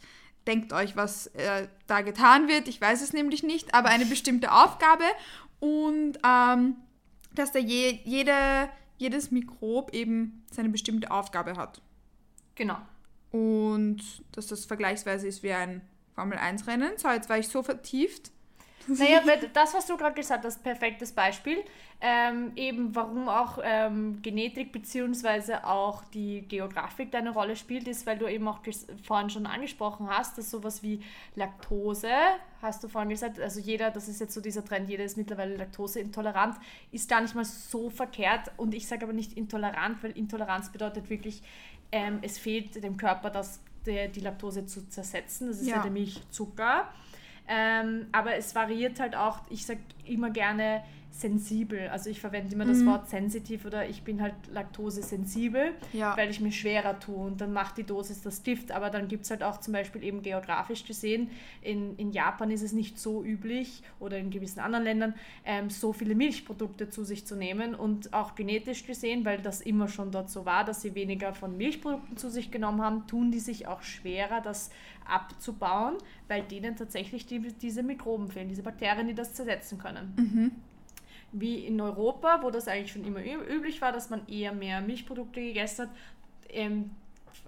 denkt 0.47 0.73
euch, 0.73 0.95
was 0.95 1.27
äh, 1.27 1.67
da 1.87 2.01
getan 2.01 2.47
wird. 2.47 2.67
Ich 2.67 2.79
weiß 2.79 3.01
es 3.01 3.13
nämlich 3.13 3.43
nicht, 3.43 3.73
aber 3.73 3.89
eine 3.89 4.05
bestimmte 4.05 4.51
Aufgabe 4.51 5.05
und 5.59 6.17
ähm, 6.25 6.75
dass 7.33 7.51
da 7.51 7.59
je, 7.59 7.99
jede, 8.03 8.69
jedes 8.97 9.31
Mikrob 9.31 9.93
eben 9.93 10.45
seine 10.51 10.69
bestimmte 10.69 11.11
Aufgabe 11.11 11.55
hat. 11.57 11.81
Genau. 12.55 12.77
Und 13.31 14.01
dass 14.31 14.47
das 14.47 14.65
vergleichsweise 14.65 15.27
ist 15.27 15.43
wie 15.43 15.51
ein 15.51 15.81
Formel 16.13 16.37
1 16.37 16.67
Rennen. 16.67 16.91
So, 16.97 17.09
jetzt 17.09 17.29
war 17.29 17.37
ich 17.37 17.49
so 17.49 17.61
vertieft 17.61 18.31
naja, 18.87 19.21
das, 19.53 19.73
was 19.73 19.85
du 19.85 19.97
gerade 19.97 20.15
gesagt 20.15 20.45
hast, 20.45 20.63
perfektes 20.63 21.11
Beispiel. 21.11 21.63
Ähm, 22.01 22.51
eben 22.55 22.93
warum 22.93 23.29
auch 23.29 23.57
ähm, 23.63 24.21
Genetik 24.21 24.73
bzw. 24.73 25.55
auch 25.63 26.03
die 26.13 26.41
Geografik 26.41 27.15
eine 27.15 27.31
Rolle 27.31 27.55
spielt, 27.55 27.87
ist, 27.87 28.05
weil 28.05 28.17
du 28.17 28.27
eben 28.27 28.47
auch 28.47 28.59
vorhin 29.03 29.29
schon 29.29 29.45
angesprochen 29.45 30.09
hast, 30.09 30.37
dass 30.37 30.51
sowas 30.51 30.83
wie 30.83 31.01
Laktose, 31.35 32.11
hast 32.61 32.83
du 32.83 32.89
vorhin 32.89 33.09
gesagt, 33.09 33.39
also 33.39 33.61
jeder, 33.61 33.91
das 33.91 34.09
ist 34.09 34.19
jetzt 34.19 34.33
so 34.33 34.41
dieser 34.41 34.65
Trend, 34.65 34.89
jeder 34.89 35.05
ist 35.05 35.15
mittlerweile 35.15 35.55
laktoseintolerant, 35.55 36.57
ist 36.91 37.09
gar 37.09 37.21
nicht 37.21 37.33
mal 37.33 37.45
so 37.45 37.89
verkehrt 37.89 38.51
und 38.57 38.73
ich 38.73 38.87
sage 38.87 39.05
aber 39.05 39.13
nicht 39.13 39.33
intolerant, 39.33 40.03
weil 40.03 40.11
Intoleranz 40.11 40.71
bedeutet 40.71 41.09
wirklich, 41.09 41.41
ähm, 41.93 42.19
es 42.23 42.37
fehlt 42.37 42.83
dem 42.83 42.97
Körper 42.97 43.29
das, 43.29 43.61
der, 43.85 44.09
die 44.09 44.19
Laktose 44.19 44.65
zu 44.65 44.89
zersetzen, 44.89 45.47
das 45.47 45.61
ist 45.61 45.67
ja, 45.67 45.77
ja 45.77 45.81
der 45.81 45.91
Milchzucker. 45.91 46.89
Ähm, 47.47 48.07
aber 48.11 48.35
es 48.35 48.55
variiert 48.55 48.99
halt 48.99 49.15
auch, 49.15 49.39
ich 49.49 49.65
sage 49.65 49.79
immer 50.05 50.29
gerne 50.29 50.83
sensibel. 51.19 51.87
Also 51.89 52.09
ich 52.09 52.19
verwende 52.19 52.53
immer 52.53 52.65
mhm. 52.65 52.69
das 52.69 52.85
Wort 52.85 53.09
sensitiv 53.09 53.65
oder 53.65 53.87
ich 53.87 54.03
bin 54.03 54.21
halt 54.21 54.33
laktosesensibel, 54.51 55.71
ja. 55.93 56.15
weil 56.17 56.29
ich 56.29 56.41
mir 56.41 56.51
schwerer 56.51 56.99
tue 56.99 57.15
und 57.15 57.39
dann 57.39 57.53
macht 57.53 57.77
die 57.77 57.83
Dosis 57.83 58.21
das 58.21 58.43
Gift. 58.43 58.71
Aber 58.71 58.89
dann 58.89 59.07
gibt 59.07 59.23
es 59.23 59.31
halt 59.31 59.41
auch 59.41 59.59
zum 59.59 59.73
Beispiel 59.73 60.03
eben 60.03 60.21
geografisch 60.21 60.85
gesehen, 60.85 61.29
in, 61.61 61.95
in 61.95 62.11
Japan 62.11 62.51
ist 62.51 62.61
es 62.61 62.73
nicht 62.73 62.99
so 62.99 63.23
üblich 63.23 63.81
oder 63.99 64.17
in 64.17 64.29
gewissen 64.29 64.59
anderen 64.59 64.83
Ländern, 64.83 65.13
ähm, 65.45 65.69
so 65.69 65.93
viele 65.93 66.15
Milchprodukte 66.15 66.89
zu 66.89 67.05
sich 67.05 67.25
zu 67.25 67.35
nehmen 67.37 67.75
und 67.75 68.13
auch 68.13 68.35
genetisch 68.35 68.85
gesehen, 68.85 69.23
weil 69.23 69.39
das 69.41 69.61
immer 69.61 69.87
schon 69.87 70.11
dort 70.11 70.29
so 70.29 70.45
war, 70.45 70.65
dass 70.65 70.81
sie 70.81 70.95
weniger 70.95 71.33
von 71.33 71.55
Milchprodukten 71.55 72.17
zu 72.17 72.29
sich 72.29 72.51
genommen 72.51 72.81
haben, 72.81 73.07
tun 73.07 73.31
die 73.31 73.39
sich 73.39 73.67
auch 73.67 73.81
schwerer, 73.83 74.41
das 74.41 74.69
abzubauen, 75.05 75.95
weil 76.27 76.41
denen 76.43 76.75
tatsächlich 76.75 77.25
die, 77.25 77.39
diese 77.39 77.83
Mikroben 77.83 78.27
fehlen, 78.27 78.49
diese 78.49 78.63
Bakterien, 78.63 79.07
die 79.07 79.13
das 79.13 79.33
zersetzen 79.33 79.77
können. 79.77 80.13
Mhm 80.17 80.51
wie 81.39 81.65
in 81.65 81.79
Europa, 81.81 82.39
wo 82.41 82.49
das 82.49 82.67
eigentlich 82.67 82.91
schon 82.91 83.03
immer 83.05 83.19
üblich 83.23 83.81
war, 83.81 83.91
dass 83.91 84.09
man 84.09 84.27
eher 84.27 84.53
mehr 84.53 84.81
Milchprodukte 84.81 85.41
gegessen 85.41 85.87
hat, 85.87 85.95
ähm, 86.49 86.91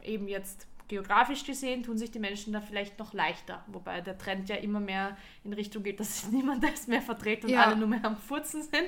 eben 0.03 0.27
jetzt 0.27 0.67
geografisch 0.89 1.43
gesehen 1.45 1.83
tun 1.83 1.97
sich 1.97 2.11
die 2.11 2.19
Menschen 2.19 2.53
da 2.53 2.61
vielleicht 2.61 2.97
noch 2.97 3.13
leichter. 3.13 3.61
Wobei 3.67 3.99
der 3.99 4.17
Trend 4.17 4.47
ja 4.47 4.55
immer 4.55 4.79
mehr 4.79 5.17
in 5.43 5.51
Richtung 5.51 5.83
geht, 5.83 5.99
dass 5.99 6.27
niemand 6.31 6.63
das 6.63 6.87
mehr 6.87 7.01
verträgt 7.01 7.43
und 7.43 7.49
Ja. 7.49 7.63
alle 7.65 7.75
nur 7.75 7.87
mehr 7.89 8.03
am 8.05 8.17
Furzen 8.17 8.61
sind. 8.61 8.85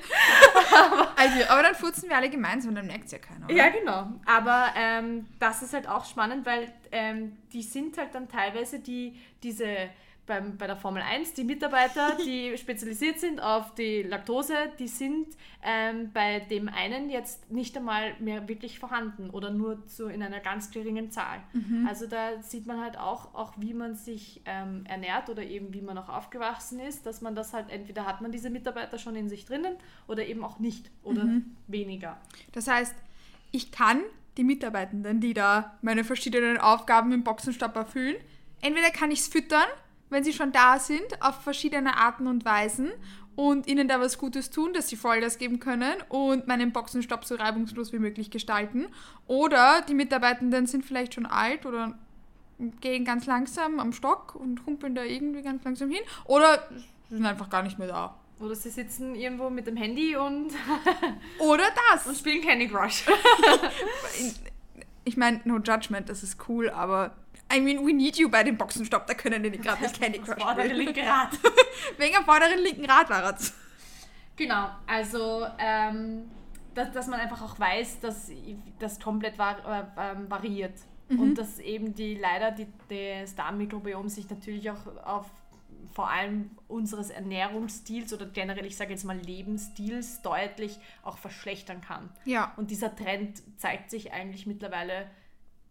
Also, 1.16 1.44
aber 1.48 1.62
dann 1.62 1.74
furzen 1.74 2.08
wir 2.08 2.16
alle 2.16 2.30
gemeinsam, 2.30 2.74
dann 2.74 2.86
merkt 2.86 3.04
es 3.06 3.12
ja 3.12 3.18
keiner. 3.18 3.44
Oder? 3.46 3.54
Ja, 3.54 3.68
genau. 3.68 4.08
Aber 4.24 4.68
ähm, 4.74 5.26
das 5.38 5.62
ist 5.62 5.74
halt 5.74 5.86
auch 5.86 6.06
spannend, 6.06 6.46
weil 6.46 6.72
ähm, 6.92 7.36
die 7.52 7.62
sind 7.62 7.98
halt 7.98 8.14
dann 8.14 8.26
teilweise 8.28 8.78
die, 8.80 9.18
diese 9.42 9.66
beim, 10.30 10.56
bei 10.56 10.68
der 10.68 10.76
Formel 10.76 11.02
1, 11.02 11.34
die 11.34 11.42
Mitarbeiter, 11.42 12.16
die 12.24 12.56
spezialisiert 12.56 13.18
sind 13.18 13.40
auf 13.40 13.74
die 13.74 14.02
Laktose, 14.02 14.54
die 14.78 14.86
sind 14.86 15.26
ähm, 15.62 16.12
bei 16.14 16.38
dem 16.38 16.68
einen 16.68 17.10
jetzt 17.10 17.50
nicht 17.50 17.76
einmal 17.76 18.14
mehr 18.20 18.48
wirklich 18.48 18.78
vorhanden 18.78 19.28
oder 19.30 19.50
nur 19.50 19.84
zu, 19.88 20.06
in 20.06 20.22
einer 20.22 20.38
ganz 20.38 20.70
geringen 20.70 21.10
Zahl. 21.10 21.40
Also 21.86 22.06
da 22.06 22.40
sieht 22.40 22.66
man 22.66 22.80
halt 22.80 22.96
auch, 22.96 23.34
auch 23.34 23.54
wie 23.56 23.74
man 23.74 23.96
sich 23.96 24.40
ähm, 24.44 24.84
ernährt 24.86 25.28
oder 25.28 25.42
eben 25.42 25.74
wie 25.74 25.82
man 25.82 25.98
auch 25.98 26.08
aufgewachsen 26.08 26.78
ist, 26.78 27.06
dass 27.06 27.20
man 27.20 27.34
das 27.34 27.52
halt 27.52 27.68
entweder 27.68 28.06
hat 28.06 28.20
man 28.20 28.30
diese 28.30 28.50
Mitarbeiter 28.50 28.98
schon 28.98 29.16
in 29.16 29.28
sich 29.28 29.44
drinnen 29.44 29.74
oder 30.06 30.24
eben 30.24 30.44
auch 30.44 30.60
nicht 30.60 30.90
oder 31.02 31.26
weniger. 31.66 32.18
Das 32.52 32.68
heißt, 32.68 32.94
ich 33.50 33.72
kann 33.72 34.00
die 34.36 34.44
Mitarbeitenden, 34.44 35.20
die 35.20 35.34
da 35.34 35.76
meine 35.82 36.04
verschiedenen 36.04 36.56
Aufgaben 36.58 37.10
im 37.10 37.24
Boxenstab 37.24 37.74
erfüllen, 37.74 38.16
entweder 38.60 38.90
kann 38.90 39.10
ich 39.10 39.20
es 39.20 39.28
füttern, 39.28 39.66
wenn 40.10 40.24
sie 40.24 40.32
schon 40.32 40.52
da 40.52 40.78
sind, 40.78 41.20
auf 41.20 41.42
verschiedene 41.42 41.96
Arten 41.96 42.26
und 42.26 42.44
Weisen 42.44 42.90
und 43.36 43.66
ihnen 43.66 43.88
da 43.88 44.00
was 44.00 44.18
Gutes 44.18 44.50
tun, 44.50 44.74
dass 44.74 44.88
sie 44.88 44.96
Vollgas 44.96 45.38
geben 45.38 45.60
können 45.60 45.94
und 46.08 46.46
meinen 46.46 46.72
Boxenstopp 46.72 47.24
so 47.24 47.36
reibungslos 47.36 47.92
wie 47.92 47.98
möglich 47.98 48.30
gestalten. 48.30 48.88
Oder 49.26 49.82
die 49.88 49.94
Mitarbeitenden 49.94 50.66
sind 50.66 50.84
vielleicht 50.84 51.14
schon 51.14 51.26
alt 51.26 51.64
oder 51.64 51.98
gehen 52.80 53.04
ganz 53.04 53.26
langsam 53.26 53.80
am 53.80 53.92
Stock 53.92 54.34
und 54.34 54.66
humpeln 54.66 54.94
da 54.94 55.04
irgendwie 55.04 55.42
ganz 55.42 55.64
langsam 55.64 55.90
hin. 55.90 56.02
Oder 56.26 56.68
sind 57.08 57.24
einfach 57.24 57.48
gar 57.48 57.62
nicht 57.62 57.78
mehr 57.78 57.88
da. 57.88 58.16
Oder 58.40 58.54
sie 58.54 58.70
sitzen 58.70 59.14
irgendwo 59.14 59.50
mit 59.50 59.66
dem 59.66 59.76
Handy 59.76 60.16
und, 60.16 60.52
Oder 61.38 61.64
das. 61.90 62.06
und 62.06 62.16
spielen 62.16 62.42
Candy 62.42 62.68
Crush. 62.68 63.04
ich 65.04 65.16
meine, 65.16 65.40
no 65.44 65.58
judgment, 65.58 66.08
das 66.08 66.22
ist 66.22 66.48
cool, 66.48 66.70
aber 66.70 67.14
I 67.52 67.60
mean, 67.60 67.84
we 67.84 67.92
need 67.92 68.16
you 68.16 68.28
bei 68.28 68.42
dem 68.42 68.56
Boxenstopp, 68.56 69.06
da 69.06 69.14
können 69.14 69.42
die 69.42 69.50
gerade 69.50 69.82
nicht 69.82 70.00
Candy 70.00 70.18
Crush 70.18 70.40
Vordere 70.40 70.66
spielen. 70.66 70.86
linke 70.86 71.02
Rad. 71.02 71.30
Wegen 71.98 72.16
am 72.16 72.24
vorderen 72.24 72.58
linken 72.60 72.86
Rad 72.86 73.10
war 73.10 73.34
es. 73.34 73.52
Genau, 74.36 74.70
also 74.86 75.46
ähm, 75.58 76.30
dass, 76.74 76.92
dass 76.92 77.06
man 77.08 77.20
einfach 77.20 77.42
auch 77.42 77.58
weiß, 77.58 78.00
dass 78.00 78.30
das 78.78 79.00
komplett 79.00 79.38
var 79.38 79.58
äh, 79.98 80.12
ähm, 80.12 80.30
variiert. 80.30 80.74
Und 81.10 81.38
dass 81.38 81.58
eben 81.58 81.92
die 81.92 82.14
leider 82.14 82.52
die, 82.52 82.68
das 82.88 83.34
Darmmikrobiom 83.34 84.08
sich 84.08 84.30
natürlich 84.30 84.70
auch 84.70 84.86
auf 85.04 85.26
vor 85.92 86.08
allem 86.08 86.50
unseres 86.68 87.10
Ernährungsstils 87.10 88.12
oder 88.12 88.26
generell, 88.26 88.64
ich 88.64 88.76
sage 88.76 88.92
jetzt 88.92 89.04
mal 89.04 89.16
Lebensstils 89.16 90.22
deutlich 90.22 90.78
auch 91.02 91.18
verschlechtern 91.18 91.80
kann. 91.80 92.10
Ja. 92.24 92.52
Und 92.56 92.70
dieser 92.70 92.94
Trend 92.94 93.42
zeigt 93.58 93.90
sich 93.90 94.12
eigentlich 94.12 94.46
mittlerweile 94.46 95.10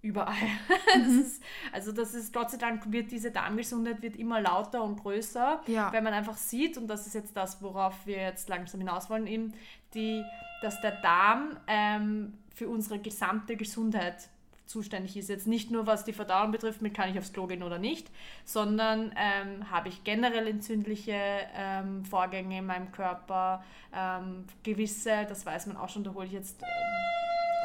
überall. 0.01 0.35
Das 0.93 1.07
ist, 1.13 1.43
also 1.71 1.91
das 1.91 2.13
ist, 2.13 2.33
Gott 2.33 2.49
sei 2.51 2.57
Dank 2.57 2.91
wird 2.91 3.11
diese 3.11 3.31
Darmgesundheit 3.31 4.01
wird 4.01 4.15
immer 4.15 4.41
lauter 4.41 4.83
und 4.83 5.01
größer, 5.01 5.61
Ja. 5.67 5.91
wenn 5.91 6.03
man 6.03 6.13
einfach 6.13 6.37
sieht, 6.37 6.77
und 6.77 6.87
das 6.87 7.05
ist 7.07 7.13
jetzt 7.13 7.35
das, 7.37 7.61
worauf 7.61 8.05
wir 8.05 8.17
jetzt 8.17 8.49
langsam 8.49 8.79
hinaus 8.81 9.09
wollen, 9.09 9.27
eben 9.27 9.53
die, 9.93 10.23
dass 10.61 10.81
der 10.81 10.91
Darm 11.01 11.57
ähm, 11.67 12.33
für 12.53 12.67
unsere 12.67 12.99
gesamte 12.99 13.55
Gesundheit 13.55 14.29
zuständig 14.65 15.17
ist. 15.17 15.29
Jetzt 15.29 15.47
nicht 15.47 15.71
nur, 15.71 15.87
was 15.87 16.05
die 16.05 16.13
Verdauung 16.13 16.51
betrifft, 16.51 16.81
mit 16.81 16.93
kann 16.93 17.09
ich 17.09 17.17
aufs 17.17 17.33
Klo 17.33 17.47
gehen 17.47 17.63
oder 17.63 17.79
nicht, 17.79 18.11
sondern 18.45 19.11
ähm, 19.17 19.71
habe 19.71 19.89
ich 19.89 20.03
generell 20.03 20.47
entzündliche 20.47 21.15
ähm, 21.55 22.05
Vorgänge 22.05 22.59
in 22.59 22.65
meinem 22.65 22.91
Körper, 22.91 23.63
ähm, 23.93 24.45
gewisse, 24.63 25.25
das 25.27 25.45
weiß 25.45 25.67
man 25.67 25.77
auch 25.77 25.89
schon, 25.89 26.03
da 26.03 26.13
hole 26.13 26.25
ich 26.27 26.33
jetzt... 26.33 26.61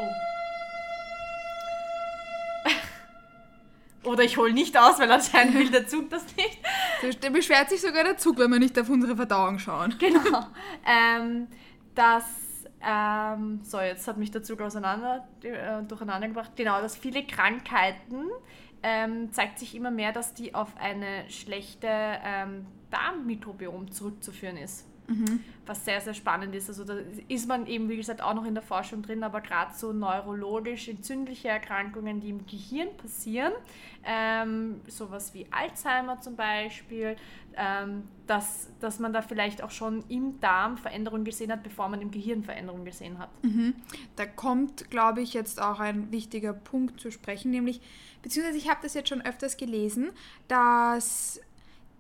Oh. 0.01 0.44
Oder 4.05 4.23
ich 4.23 4.37
hole 4.37 4.53
nicht 4.53 4.77
aus, 4.79 4.99
weil 4.99 5.11
anscheinend 5.11 5.55
will 5.55 5.71
der 5.71 5.87
Zug 5.87 6.11
das 6.11 6.25
nicht. 6.37 6.59
Da 7.23 7.31
beschwert 7.31 7.71
sich 7.71 7.81
sogar 7.81 8.05
der 8.05 8.17
Zug, 8.17 8.39
wenn 8.39 8.51
wir 8.51 8.59
nicht 8.59 8.79
auf 8.79 8.89
unsere 8.89 9.17
Verdauung 9.17 9.59
schauen. 9.59 9.95
Genau. 10.05 10.47
ähm, 10.87 11.49
dass, 11.95 12.25
ähm, 12.83 13.61
so, 13.63 13.81
jetzt 13.81 14.07
hat 14.07 14.19
mich 14.19 14.31
der 14.31 14.43
Zug 14.43 14.61
auseinander, 14.61 15.27
äh, 15.43 15.83
durcheinander 15.83 16.29
gebracht. 16.29 16.53
Genau, 16.57 16.81
dass 16.81 16.97
viele 16.97 17.25
Krankheiten 17.27 18.27
ähm, 18.83 19.33
zeigt 19.33 19.59
sich 19.59 19.75
immer 19.75 19.91
mehr, 19.91 20.13
dass 20.13 20.35
die 20.35 20.55
auf 20.55 20.77
eine 20.79 21.29
schlechte 21.31 21.89
ähm, 21.89 22.67
Darmmikrobiom 22.91 23.91
zurückzuführen 23.91 24.59
ist. 24.59 24.87
Was 25.67 25.85
sehr, 25.85 26.01
sehr 26.01 26.15
spannend 26.15 26.55
ist. 26.55 26.69
Also 26.69 26.85
da 26.85 26.95
ist 27.29 27.49
man 27.49 27.67
eben, 27.67 27.89
wie 27.89 27.97
gesagt, 27.97 28.23
auch 28.23 28.35
noch 28.35 28.45
in 28.45 28.55
der 28.55 28.63
Forschung 28.63 29.03
drin, 29.03 29.23
aber 29.23 29.41
gerade 29.41 29.75
so 29.75 29.93
neurologisch 29.93 30.89
entzündliche 30.89 31.49
Erkrankungen, 31.49 32.21
die 32.21 32.31
im 32.31 32.47
Gehirn 32.47 32.89
passieren, 32.97 33.53
ähm, 34.05 34.81
sowas 34.87 35.33
wie 35.35 35.47
Alzheimer 35.51 36.21
zum 36.21 36.37
Beispiel, 36.37 37.17
ähm, 37.57 38.05
dass, 38.27 38.69
dass 38.81 38.99
man 38.99 39.13
da 39.13 39.23
vielleicht 39.23 39.63
auch 39.63 39.71
schon 39.71 40.05
im 40.09 40.41
Darm 40.41 40.77
Veränderungen 40.77 41.25
gesehen 41.25 41.53
hat, 41.53 41.63
bevor 41.63 41.89
man 41.89 42.01
im 42.01 42.11
Gehirn 42.11 42.43
Veränderungen 42.43 42.85
gesehen 42.85 43.19
hat. 43.19 43.31
Da 44.17 44.27
kommt, 44.27 44.91
glaube 44.91 45.21
ich, 45.23 45.35
jetzt 45.35 45.61
auch 45.61 45.81
ein 45.81 46.11
wichtiger 46.11 46.53
Punkt 46.53 47.01
zu 47.01 47.11
sprechen, 47.11 47.51
nämlich, 47.51 47.81
beziehungsweise 48.23 48.59
ich 48.59 48.69
habe 48.69 48.81
das 48.83 48.95
jetzt 48.95 49.09
schon 49.09 49.23
öfters 49.23 49.57
gelesen, 49.57 50.11
dass, 50.49 51.41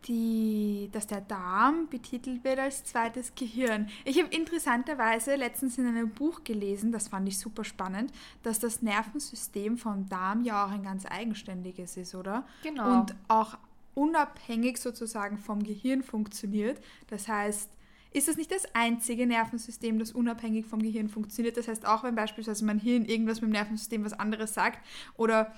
die, 0.06 0.88
dass 0.92 1.06
der 1.06 1.20
Darm 1.20 1.88
betitelt 1.88 2.44
wird 2.44 2.58
als 2.58 2.84
zweites 2.84 3.34
Gehirn. 3.34 3.88
Ich 4.04 4.18
habe 4.18 4.34
interessanterweise 4.34 5.37
letztens 5.37 5.78
in 5.78 5.87
einem 5.87 6.11
Buch 6.11 6.44
gelesen, 6.44 6.92
das 6.92 7.08
fand 7.08 7.28
ich 7.28 7.38
super 7.38 7.64
spannend, 7.64 8.12
dass 8.42 8.58
das 8.58 8.82
Nervensystem 8.82 9.78
vom 9.78 10.08
Darm 10.08 10.44
ja 10.44 10.64
auch 10.64 10.70
ein 10.70 10.82
ganz 10.82 11.06
eigenständiges 11.06 11.96
ist, 11.96 12.14
oder? 12.14 12.46
Genau. 12.62 13.00
Und 13.00 13.14
auch 13.28 13.56
unabhängig 13.94 14.78
sozusagen 14.78 15.38
vom 15.38 15.62
Gehirn 15.62 16.02
funktioniert. 16.02 16.80
Das 17.08 17.28
heißt, 17.28 17.70
ist 18.12 18.28
das 18.28 18.37
nicht 18.37 18.52
das 18.52 18.64
einzige 18.75 19.26
Nervensystem, 19.26 19.99
das 19.99 20.12
unabhängig 20.12 20.66
vom 20.66 20.80
Gehirn 20.80 21.08
funktioniert? 21.08 21.56
Das 21.56 21.66
heißt, 21.66 21.87
auch 21.87 22.04
wenn 22.04 22.14
beispielsweise 22.14 22.64
mein 22.64 22.78
Hirn 22.78 23.04
irgendwas 23.04 23.40
mit 23.40 23.49
dem 23.49 23.52
Nervensystem 23.52 24.04
was 24.04 24.12
anderes 24.12 24.54
sagt 24.54 24.84
oder 25.16 25.52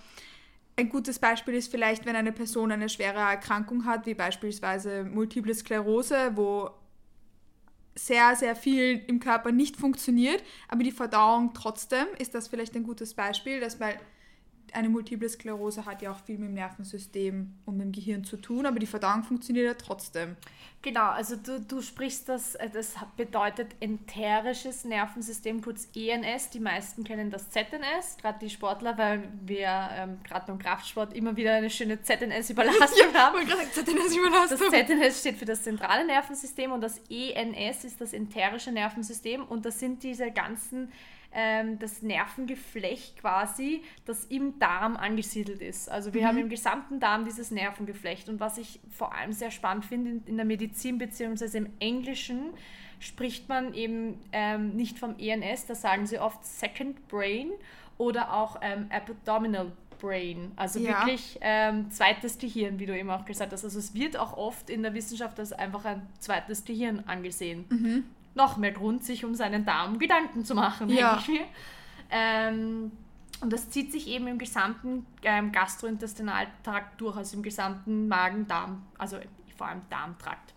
ein 0.77 0.91
gutes 0.91 1.19
Beispiel 1.19 1.55
ist 1.55 1.71
vielleicht, 1.71 2.05
wenn 2.05 2.17
eine 2.17 2.33
Person 2.33 2.71
eine 2.71 2.89
schwere 2.89 3.19
Erkrankung 3.19 3.87
hat, 3.87 4.05
wie 4.07 4.15
beispielsweise 4.15 5.05
Multiple 5.05 5.55
Sklerose, 5.55 6.33
wo 6.35 6.71
sehr, 7.95 8.37
sehr 8.37 8.55
viel 8.55 9.03
im 9.07 9.19
Körper 9.19 9.53
nicht 9.53 9.77
funktioniert, 9.77 10.45
aber 10.69 10.83
die 10.83 10.93
Verdauung 10.93 11.55
trotzdem, 11.55 12.07
ist 12.19 12.35
das 12.35 12.49
vielleicht 12.49 12.77
ein 12.77 12.83
gutes 12.83 13.15
Beispiel, 13.15 13.59
dass 13.59 13.81
weil 13.81 13.99
eine 14.73 14.89
Multiple 14.89 15.29
Sklerose 15.29 15.85
hat 15.85 16.03
ja 16.03 16.13
auch 16.13 16.21
viel 16.21 16.39
mit 16.39 16.49
dem 16.49 16.55
Nervensystem 16.55 17.55
und 17.65 17.77
mit 17.77 17.87
dem 17.87 17.93
Gehirn 17.93 18.25
zu 18.25 18.37
tun, 18.37 18.67
aber 18.67 18.79
die 18.79 18.87
Verdauung 18.87 19.23
funktioniert 19.23 19.67
ja 19.67 19.75
trotzdem. 19.75 20.37
Genau, 20.87 21.09
also 21.09 21.35
du, 21.35 21.61
du 21.61 21.83
sprichst 21.83 22.29
das, 22.29 22.55
äh, 22.55 22.71
das 22.71 22.95
bedeutet 23.17 23.75
enterisches 23.81 24.85
Nervensystem, 24.85 25.61
kurz 25.61 25.89
ENS. 25.97 26.51
Die 26.51 26.61
meisten 26.61 27.03
kennen 27.03 27.29
das 27.29 27.51
ZNS, 27.51 28.19
gerade 28.21 28.39
die 28.39 28.51
Sportler, 28.51 28.97
weil 28.97 29.29
wir 29.43 29.89
ähm, 29.93 30.19
gerade 30.23 30.47
beim 30.47 30.61
Kraftsport 30.61 31.13
immer 31.13 31.37
wieder 31.37 31.55
eine 31.55 31.71
schöne 31.71 32.01
ZNS-Überlastung 32.01 33.13
haben. 33.15 33.43
Ich 33.43 33.49
wollte 33.49 33.67
gerade 33.83 33.89
Das. 34.49 34.61
ZNS 34.61 35.21
steht 35.21 35.39
für 35.39 35.45
das 35.45 35.65
zentrale 35.65 36.07
Nervensystem 36.07 36.71
und 36.71 36.83
das 36.83 37.01
ENS 37.11 37.83
ist 37.83 38.01
das 38.01 38.13
enterische 38.13 38.71
Nervensystem 38.71 39.43
und 39.43 39.65
das 39.67 39.81
sind 39.81 40.05
diese 40.05 40.31
ganzen, 40.31 40.93
ähm, 41.33 41.79
das 41.79 42.03
Nervengeflecht 42.03 43.19
quasi, 43.19 43.83
das 44.05 44.25
im 44.25 44.59
Darm 44.59 44.97
angesiedelt 44.97 45.61
ist. 45.61 45.91
Also 45.91 46.15
wir 46.15 46.27
haben 46.27 46.39
im 46.39 46.49
gesamten 46.49 47.01
Darm 47.01 47.25
dieses 47.25 47.51
Nervengeflecht 47.51 48.29
und 48.29 48.41
was 48.41 48.59
ich 48.59 48.81
vor 48.91 49.15
allem 49.15 49.33
sehr 49.33 49.51
spannend 49.51 49.85
finde 49.85 50.11
in, 50.11 50.23
in 50.27 50.37
der 50.37 50.47
Medizin 50.47 50.99
bzw. 50.99 51.59
im 51.59 51.69
Englischen, 51.81 52.51
spricht 52.99 53.49
man 53.49 53.75
eben 53.75 54.19
ähm, 54.33 54.75
nicht 54.75 54.99
vom 54.99 55.17
ENS, 55.19 55.67
da 55.67 55.75
sagen 55.75 56.07
sie 56.07 56.19
oft 56.19 56.45
Second 56.45 57.07
Brain 57.09 57.51
oder 57.99 58.33
auch 58.33 58.57
ähm, 58.63 58.87
Abdominal 58.91 59.73
Brain, 60.01 60.53
also 60.57 60.79
Ja. 60.79 61.07
wirklich 61.07 61.39
ähm, 61.41 61.91
zweites 61.91 62.39
Gehirn, 62.39 62.79
wie 62.79 62.87
du 62.87 62.97
eben 62.99 63.11
auch 63.11 63.25
gesagt 63.25 63.53
hast. 63.53 63.65
Also 63.65 63.79
es 63.79 63.95
wird 63.95 64.17
auch 64.19 64.37
oft 64.37 64.69
in 64.71 64.83
der 64.83 64.93
Wissenschaft 64.95 65.39
als 65.39 65.53
einfach 65.53 65.85
ein 65.87 66.03
zweites 66.19 66.65
Gehirn 66.65 67.03
angesehen. 67.07 67.65
Noch 68.37 68.57
mehr 68.57 68.71
Grund, 68.73 69.03
sich 69.05 69.25
um 69.25 69.35
seinen 69.35 69.65
Darm 69.65 69.99
Gedanken 69.99 70.45
zu 70.45 70.55
machen, 70.55 70.89
Ja. 70.89 71.17
denke 71.17 71.23
ich 71.33 71.41
mir. 71.41 71.47
Ähm, 72.11 72.93
und 73.41 73.53
das 73.53 73.69
zieht 73.71 73.91
sich 73.93 74.07
eben 74.09 74.29
im 74.29 74.39
gesamten 74.39 75.05
ähm, 75.23 75.51
Gastrointestinaltrakt 75.53 77.01
durch, 77.01 77.17
also 77.17 77.37
im 77.37 77.43
gesamten 77.43 78.09
Magen-Darm, 78.09 78.83
also 78.99 79.19
vor 79.57 79.67
allem 79.69 79.83
Darmtrakt. 79.91 80.55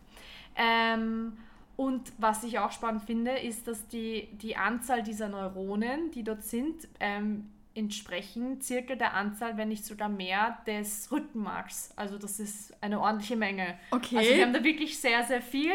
Ähm, 0.55 1.38
und 1.75 2.12
was 2.17 2.43
ich 2.43 2.59
auch 2.59 2.71
spannend 2.71 3.03
finde, 3.03 3.31
ist, 3.31 3.67
dass 3.67 3.88
die, 3.88 4.27
die 4.33 4.57
Anzahl 4.57 5.01
dieser 5.01 5.29
Neuronen, 5.29 6.12
die 6.12 6.24
dort 6.24 6.43
sind, 6.43 6.88
ähm, 7.00 7.50
entsprechen 7.79 8.62
circa 8.62 8.95
der 8.95 9.13
Anzahl, 9.13 9.57
wenn 9.57 9.69
nicht 9.69 9.86
sogar 9.86 10.09
mehr, 10.09 10.59
des 10.67 11.12
Rückenmarks. 11.12 11.93
Also 11.95 12.17
das 12.17 12.39
ist 12.39 12.74
eine 12.83 13.00
ordentliche 13.00 13.36
Menge. 13.36 13.79
Okay. 13.91 14.17
Also 14.17 14.29
wir 14.31 14.45
haben 14.45 14.53
da 14.53 14.63
wirklich 14.63 15.00
sehr, 15.00 15.24
sehr 15.24 15.41
viel 15.41 15.74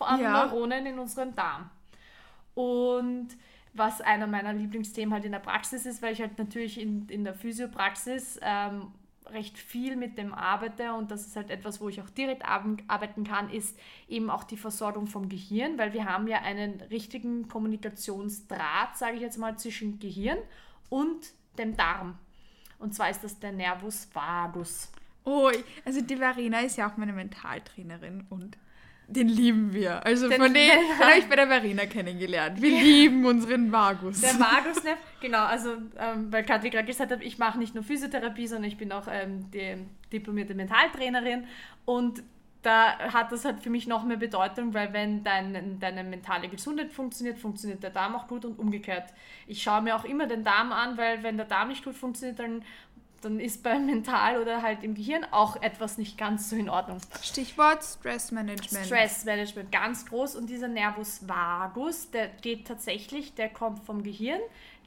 an 0.00 0.20
Ja. 0.20 0.46
Neuronen 0.46 0.86
in 0.86 0.98
unserem 0.98 1.34
Darm. 1.34 1.70
Und 2.54 3.28
was 3.74 4.00
einer 4.00 4.26
meiner 4.26 4.52
Lieblingsthemen 4.52 5.14
halt 5.14 5.24
in 5.24 5.32
der 5.32 5.38
Praxis 5.38 5.86
ist, 5.86 6.02
weil 6.02 6.12
ich 6.12 6.20
halt 6.20 6.38
natürlich 6.38 6.80
in, 6.80 7.08
in 7.08 7.24
der 7.24 7.34
Physiopraxis 7.34 8.38
ähm, 8.42 8.88
recht 9.30 9.56
viel 9.58 9.96
mit 9.96 10.18
dem 10.18 10.34
arbeite 10.34 10.92
und 10.94 11.10
das 11.10 11.26
ist 11.26 11.36
halt 11.36 11.50
etwas, 11.50 11.80
wo 11.80 11.88
ich 11.88 12.00
auch 12.02 12.10
direkt 12.10 12.44
arbeiten 12.44 13.24
kann, 13.24 13.50
ist 13.50 13.78
eben 14.08 14.30
auch 14.30 14.44
die 14.44 14.56
Versorgung 14.56 15.06
vom 15.06 15.28
Gehirn, 15.28 15.78
weil 15.78 15.92
wir 15.92 16.04
haben 16.04 16.26
ja 16.26 16.40
einen 16.42 16.80
richtigen 16.90 17.48
Kommunikationsdraht, 17.48 18.96
sage 18.96 19.16
ich 19.16 19.22
jetzt 19.22 19.38
mal, 19.38 19.56
zwischen 19.58 19.98
Gehirn 19.98 20.38
und 20.90 21.32
dem 21.58 21.76
Darm. 21.76 22.18
Und 22.78 22.94
zwar 22.94 23.10
ist 23.10 23.22
das 23.22 23.38
der 23.38 23.52
Nervus 23.52 24.08
vagus. 24.12 24.90
Oh, 25.24 25.50
also 25.84 26.00
die 26.00 26.16
Verena 26.16 26.60
ist 26.60 26.76
ja 26.76 26.90
auch 26.90 26.96
meine 26.96 27.12
Mentaltrainerin 27.12 28.26
und 28.28 28.58
den 29.08 29.28
lieben 29.28 29.72
wir. 29.72 30.04
Also 30.06 30.28
Den- 30.28 30.40
von 30.40 30.54
dem 30.54 30.66
Ja. 30.66 30.74
habe 31.06 31.18
ich 31.18 31.26
bei 31.28 31.36
der 31.36 31.46
Verena 31.46 31.86
kennengelernt. 31.86 32.60
Wir 32.62 32.70
lieben 32.80 33.24
unseren 33.26 33.70
Vagus. 33.70 34.20
Der 34.20 34.38
Vagusnerv, 34.38 34.98
genau, 35.20 35.44
also 35.44 35.74
ähm, 35.98 36.32
weil 36.32 36.44
Katja 36.44 36.70
gerade 36.70 36.86
gesagt 36.86 37.12
hat, 37.12 37.20
ich 37.22 37.38
mache 37.38 37.58
nicht 37.58 37.74
nur 37.74 37.84
Physiotherapie, 37.84 38.46
sondern 38.46 38.68
ich 38.70 38.78
bin 38.78 38.90
auch 38.90 39.06
ähm, 39.10 39.50
die 39.50 39.76
diplomierte 40.12 40.54
Mentaltrainerin 40.54 41.44
und 41.84 42.22
da 42.62 42.98
hat 43.12 43.32
das 43.32 43.44
halt 43.44 43.60
für 43.60 43.70
mich 43.70 43.86
noch 43.86 44.04
mehr 44.04 44.16
Bedeutung, 44.16 44.72
weil 44.72 44.92
wenn 44.92 45.24
dein, 45.24 45.80
deine 45.80 46.04
mentale 46.04 46.48
Gesundheit 46.48 46.92
funktioniert, 46.92 47.38
funktioniert 47.38 47.82
der 47.82 47.90
Darm 47.90 48.14
auch 48.14 48.28
gut 48.28 48.44
und 48.44 48.58
umgekehrt. 48.58 49.12
Ich 49.48 49.62
schaue 49.62 49.82
mir 49.82 49.96
auch 49.96 50.04
immer 50.04 50.26
den 50.26 50.44
Darm 50.44 50.72
an, 50.72 50.96
weil 50.96 51.22
wenn 51.24 51.36
der 51.36 51.46
Darm 51.46 51.68
nicht 51.68 51.84
gut 51.84 51.96
funktioniert, 51.96 52.38
dann, 52.38 52.62
dann 53.20 53.40
ist 53.40 53.64
beim 53.64 53.86
Mental 53.86 54.40
oder 54.40 54.62
halt 54.62 54.84
im 54.84 54.94
Gehirn 54.94 55.26
auch 55.32 55.60
etwas 55.60 55.98
nicht 55.98 56.16
ganz 56.16 56.50
so 56.50 56.56
in 56.56 56.68
Ordnung. 56.68 56.98
Stichwort 57.20 57.82
Stressmanagement. 57.82 58.86
Stressmanagement 58.86 59.72
ganz 59.72 60.06
groß 60.06 60.36
und 60.36 60.48
dieser 60.48 60.68
Nervus 60.68 61.26
vagus, 61.26 62.12
der 62.12 62.28
geht 62.28 62.68
tatsächlich, 62.68 63.34
der 63.34 63.48
kommt 63.48 63.84
vom 63.84 64.04
Gehirn, 64.04 64.40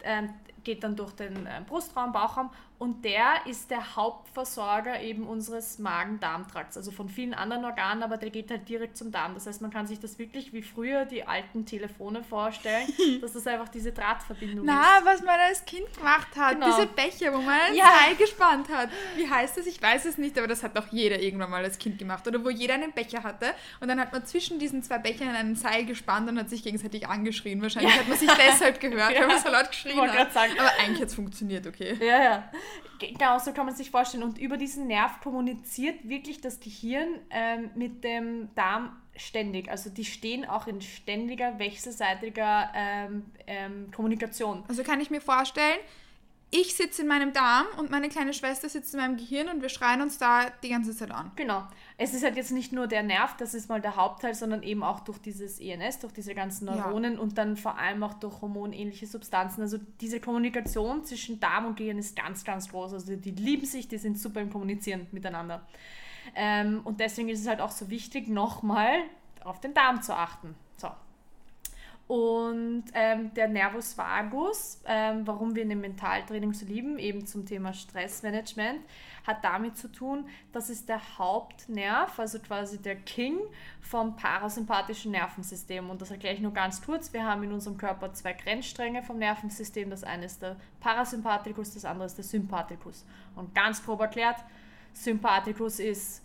ähm, 0.04 0.30
geht 0.66 0.84
dann 0.84 0.96
durch 0.98 1.14
den 1.14 1.46
äh, 1.46 1.62
Brustraum, 1.68 2.12
Bauchraum 2.12 2.50
und 2.78 3.06
der 3.06 3.46
ist 3.46 3.72
der 3.72 3.96
Hauptversorger 3.96 5.00
eben 5.02 5.26
unseres 5.28 5.80
Magen-Darm-Trakts, 5.80 6.76
also 6.76 6.92
von 6.92 7.08
vielen 7.08 7.34
anderen 7.34 7.64
Organen, 7.64 8.04
aber 8.04 8.18
der 8.18 8.30
geht 8.32 8.52
halt 8.52 8.68
direkt 8.68 8.98
zum 8.98 9.12
Darm. 9.14 9.34
Das 9.34 9.48
heißt, 9.48 9.62
man 9.62 9.72
kann 9.72 9.88
sich 9.88 10.00
das 10.02 10.20
wirklich 10.20 10.52
wie 10.52 10.62
früher 10.62 11.06
die 11.06 11.26
alten 11.26 11.66
Telefone 11.66 12.22
vorstellen, 12.22 12.86
dass 13.22 13.32
das 13.32 13.48
einfach 13.48 13.70
diese 13.70 13.94
Drahtverbindung 13.94 14.66
Na, 14.66 14.98
ist. 14.98 15.06
was 15.06 15.22
man 15.22 15.40
als 15.40 15.64
Kind 15.64 15.86
gemacht 15.98 16.28
hat. 16.36 16.56
Genau. 16.56 16.66
Diese 16.76 16.88
Becher, 16.88 17.34
wo 17.34 17.38
man 17.38 17.60
ein 17.62 17.76
Ja. 17.76 17.86
Seil 18.06 18.16
gespannt 18.18 18.68
hat. 18.68 18.90
Wie 19.16 19.30
heißt 19.30 19.58
das? 19.58 19.68
Ich 19.68 19.82
weiß 19.82 20.04
es 20.04 20.18
nicht, 20.18 20.38
aber 20.38 20.48
das 20.48 20.62
hat 20.62 20.76
doch 20.76 20.88
jeder 20.92 21.20
irgendwann 21.22 21.52
mal 21.52 21.64
als 21.64 21.78
Kind 21.78 21.98
gemacht. 21.98 22.28
Oder 22.28 22.44
wo 22.44 22.50
jeder 22.50 22.74
einen 22.74 22.92
Becher 22.92 23.24
hatte 23.24 23.54
und 23.80 23.88
dann 23.88 24.00
hat 24.02 24.12
man 24.12 24.26
zwischen 24.26 24.60
diesen 24.60 24.84
zwei 24.84 24.98
Bechern 24.98 25.30
ein 25.30 25.56
Seil 25.56 25.86
gespannt 25.86 26.28
und 26.30 26.38
hat 26.38 26.50
sich 26.50 26.62
gegenseitig 26.62 27.08
angeschrien. 27.08 27.62
Wahrscheinlich 27.62 27.94
Ja. 27.94 28.02
hat 28.02 28.10
man 28.10 28.18
sich 28.18 28.30
deshalb 28.34 28.82
gehört, 28.82 29.14
Ja. 29.14 29.20
weil 29.22 29.28
man 29.28 29.40
so 29.40 29.50
laut 29.50 29.70
geschrien 29.70 29.98
Wollte 29.98 30.18
hat. 30.20 30.34
sagen. 30.34 30.52
Aber 30.58 30.72
eigentlich 30.80 31.02
hat 31.02 31.10
es 31.10 31.16
funktioniert, 31.16 31.68
okay. 31.68 31.98
Ja, 32.00 32.24
ja. 32.24 32.52
Genau, 33.00 33.40
so 33.40 33.52
kann 33.52 33.66
man 33.66 33.76
sich 33.76 33.92
vorstellen. 33.92 34.24
Und 34.24 34.38
über 34.38 34.58
diesen 34.58 34.88
Nerv 34.88 35.20
kommuniziert 35.22 36.08
wirklich 36.08 36.42
das 36.42 36.60
Gehirn 36.60 37.20
ähm, 37.30 37.72
mit 37.76 38.04
dem 38.04 38.54
Darm 38.56 38.96
ständig. 39.16 39.70
Also 39.70 39.90
die 39.90 40.06
stehen 40.06 40.46
auch 40.46 40.68
in 40.68 40.82
ständiger, 40.82 41.60
wechselseitiger 41.60 42.72
ähm, 42.74 43.26
ähm, 43.48 43.92
Kommunikation. 43.92 44.64
Also 44.68 44.84
kann 44.84 45.02
ich 45.02 45.10
mir 45.10 45.22
vorstellen, 45.22 45.80
ich 46.58 46.74
sitze 46.76 47.02
in 47.02 47.10
meinem 47.10 47.34
Darm 47.34 47.66
und 47.78 47.92
meine 47.92 48.08
kleine 48.08 48.34
Schwester 48.34 48.70
sitzt 48.70 48.94
in 48.94 49.02
meinem 49.02 49.18
Gehirn 49.18 49.50
und 49.50 49.62
wir 49.62 49.68
schreien 49.68 50.02
uns 50.02 50.18
da 50.18 50.50
die 50.64 50.70
ganze 50.70 50.96
Zeit 50.96 51.12
an. 51.12 51.32
Genau. 51.36 51.68
Es 51.98 52.14
ist 52.14 52.24
halt 52.24 52.38
jetzt 52.38 52.52
nicht 52.52 52.72
nur 52.72 52.88
der 52.88 53.04
Nerv, 53.04 53.36
das 53.36 53.54
ist 53.54 53.68
mal 53.68 53.82
der 53.82 53.98
Hauptteil, 53.98 54.34
sondern 54.34 54.64
eben 54.64 54.82
auch 54.82 55.02
durch 55.02 55.18
dieses 55.18 55.60
ENS, 55.60 56.00
durch 56.00 56.14
diese 56.14 56.34
ganzen 56.34 56.68
Ja. 56.68 56.76
Neuronen 56.76 57.20
und 57.20 57.38
dann 57.38 57.58
vor 57.58 57.78
allem 57.78 58.04
auch 58.04 58.14
durch 58.14 58.42
hormonähnliche 58.42 59.06
Substanzen. 59.06 59.62
Also 59.62 59.78
diese 60.00 60.22
Kommunikation 60.22 61.04
zwischen 61.04 61.42
Darm 61.42 61.66
und 61.66 61.76
Gehirn 61.76 61.98
ist 61.98 62.16
ganz, 62.16 62.46
ganz 62.46 62.70
groß. 62.70 62.94
Also 62.94 63.16
die 63.18 63.32
lieben 63.32 63.66
sich, 63.66 63.90
die 63.90 63.98
sind 63.98 64.18
super 64.18 64.40
im 64.40 64.50
Kommunizieren 64.50 65.08
miteinander. 65.12 65.68
Ähm, 66.36 66.82
und 66.86 67.02
deswegen 67.02 67.28
ist 67.28 67.42
es 67.42 67.48
halt 67.48 67.60
auch 67.60 67.72
so 67.72 67.90
wichtig, 67.90 68.30
nochmal 68.30 69.04
auf 69.44 69.60
den 69.60 69.74
Darm 69.74 70.02
zu 70.02 70.16
achten. 70.16 70.56
So. 70.78 70.90
Und 72.08 72.84
ähm, 72.94 73.34
der 73.34 73.48
Nervus 73.48 73.98
vagus, 73.98 74.80
ähm, 74.86 75.26
warum 75.26 75.56
wir 75.56 75.64
in 75.64 75.70
dem 75.70 75.82
Mentaltraining 75.82 76.54
so 76.54 76.64
lieben, 76.68 77.00
eben 77.00 77.26
zum 77.26 77.48
Thema 77.48 77.74
Stressmanagement, 77.74 78.82
hat 79.26 79.44
damit 79.44 79.76
zu 79.76 79.92
tun, 79.92 80.28
das 80.52 80.70
ist 80.70 80.88
der 80.88 81.18
Hauptnerv, 81.18 82.20
also 82.20 82.38
quasi 82.38 82.80
der 82.80 82.96
King 82.96 83.40
vom 83.82 84.16
parasympathischen 84.16 85.14
Nervensystem. 85.14 85.90
Und 85.90 86.00
das 86.00 86.12
erkläre 86.12 86.36
ich 86.36 86.42
nur 86.42 86.54
ganz 86.54 86.86
kurz. 86.86 87.12
Wir 87.12 87.26
haben 87.26 87.42
in 87.42 87.52
unserem 87.52 87.78
Körper 87.78 88.14
zwei 88.14 88.34
Grenzstränge 88.34 89.02
vom 89.02 89.18
Nervensystem. 89.18 89.90
Das 89.90 90.04
eine 90.04 90.26
ist 90.26 90.44
der 90.44 90.58
Parasympathikus, 90.82 91.74
das 91.74 91.86
andere 91.86 92.06
ist 92.06 92.18
der 92.18 92.26
Sympathikus. 92.26 93.04
Und 93.36 93.56
ganz 93.56 93.84
grob 93.84 94.02
erklärt, 94.02 94.38
Sympathikus 94.94 95.80
ist 95.80 96.25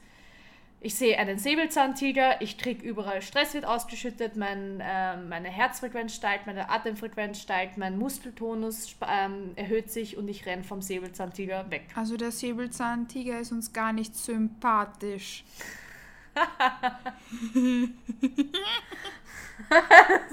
ich 0.81 0.95
sehe 0.95 1.19
einen 1.19 1.39
Säbelzahntiger, 1.39 2.41
ich 2.41 2.57
kriege 2.57 2.83
überall 2.87 3.21
Stress 3.21 3.53
wird 3.55 3.67
ausgeschüttet, 3.67 4.37
mein, 4.37 4.81
äh, 4.81 5.17
meine 5.17 5.49
Herzfrequenz 5.49 6.15
steigt, 6.15 6.47
meine 6.47 6.71
Atemfrequenz 6.71 7.41
steigt, 7.41 7.77
mein 7.77 7.99
Muskeltonus 7.99 8.97
ähm, 9.07 9.53
erhöht 9.57 9.91
sich 9.91 10.17
und 10.17 10.29
ich 10.29 10.47
renne 10.47 10.65
vom 10.65 10.81
Säbelzahntiger 10.81 11.71
weg. 11.71 11.85
Also 11.95 12.17
der 12.17 12.33
Säbelzahntiger 12.33 13.41
ist 13.41 13.53
uns 13.53 13.73
gar 13.73 13.93
nicht 13.93 14.17
sympathisch. 14.17 15.45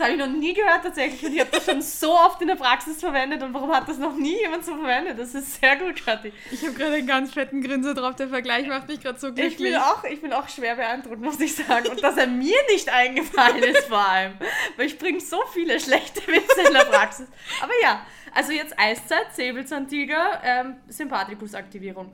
Das 0.00 0.06
habe 0.08 0.16
ich 0.16 0.26
noch 0.26 0.34
nie 0.34 0.54
gehört 0.54 0.82
tatsächlich 0.82 1.22
und 1.26 1.34
ich 1.34 1.40
habe 1.40 1.50
das 1.52 1.66
schon 1.66 1.82
so 1.82 2.14
oft 2.14 2.40
in 2.40 2.48
der 2.48 2.54
Praxis 2.54 3.00
verwendet 3.00 3.42
und 3.42 3.52
warum 3.52 3.70
hat 3.70 3.86
das 3.86 3.98
noch 3.98 4.16
nie 4.16 4.38
jemand 4.40 4.64
so 4.64 4.74
verwendet? 4.74 5.18
Das 5.18 5.34
ist 5.34 5.60
sehr 5.60 5.76
gut, 5.76 6.02
Kathi. 6.02 6.32
Ich 6.50 6.62
habe 6.62 6.72
gerade 6.72 6.94
einen 6.94 7.06
ganz 7.06 7.34
fetten 7.34 7.60
Grinser 7.60 7.92
drauf, 7.92 8.16
der 8.16 8.28
Vergleich 8.28 8.66
macht 8.66 8.88
mich 8.88 9.02
gerade 9.02 9.18
so 9.20 9.28
Ich 9.28 9.34
glücklich. 9.34 9.58
bin, 9.58 9.76
auch, 9.76 10.02
ich 10.04 10.22
bin 10.22 10.32
auch 10.32 10.48
schwer 10.48 10.76
beeindruckt, 10.76 11.20
muss 11.20 11.38
ich 11.38 11.54
sagen. 11.54 11.86
Und 11.88 12.02
dass 12.02 12.16
er 12.16 12.28
mir 12.28 12.56
nicht 12.70 12.88
eingefallen 12.88 13.62
ist 13.62 13.88
vor 13.88 13.98
allem. 13.98 14.32
Weil 14.78 14.86
ich 14.86 14.96
bringe 14.98 15.20
so 15.20 15.42
viele 15.52 15.78
schlechte 15.78 16.26
Witze 16.26 16.62
in 16.66 16.72
der 16.72 16.84
Praxis. 16.86 17.26
Aber 17.62 17.72
ja, 17.82 18.00
also 18.34 18.52
jetzt 18.52 18.72
Eiszeit, 18.78 19.34
Säbelzahntiger, 19.34 20.40
ähm, 20.42 20.76
Sympathikusaktivierung. 20.88 22.10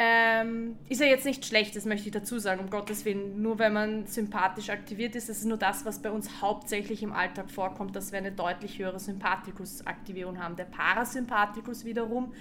Ähm, 0.00 0.76
ist 0.88 1.00
ja 1.00 1.08
jetzt 1.08 1.26
nicht 1.26 1.44
schlecht, 1.44 1.74
das 1.74 1.84
möchte 1.84 2.06
ich 2.06 2.12
dazu 2.12 2.38
sagen, 2.38 2.60
um 2.60 2.70
Gottes 2.70 3.04
Willen. 3.04 3.42
Nur 3.42 3.58
wenn 3.58 3.72
man 3.72 4.06
sympathisch 4.06 4.70
aktiviert 4.70 5.16
ist, 5.16 5.28
das 5.28 5.38
ist 5.38 5.44
nur 5.44 5.56
das, 5.56 5.84
was 5.84 5.98
bei 6.00 6.12
uns 6.12 6.40
hauptsächlich 6.40 7.02
im 7.02 7.12
Alltag 7.12 7.50
vorkommt, 7.50 7.96
dass 7.96 8.12
wir 8.12 8.18
eine 8.18 8.30
deutlich 8.30 8.78
höhere 8.78 9.00
Sympathikusaktivierung 9.00 10.40
haben. 10.40 10.54
Der 10.54 10.66
Parasympathikus 10.66 11.84
wiederum 11.84 12.32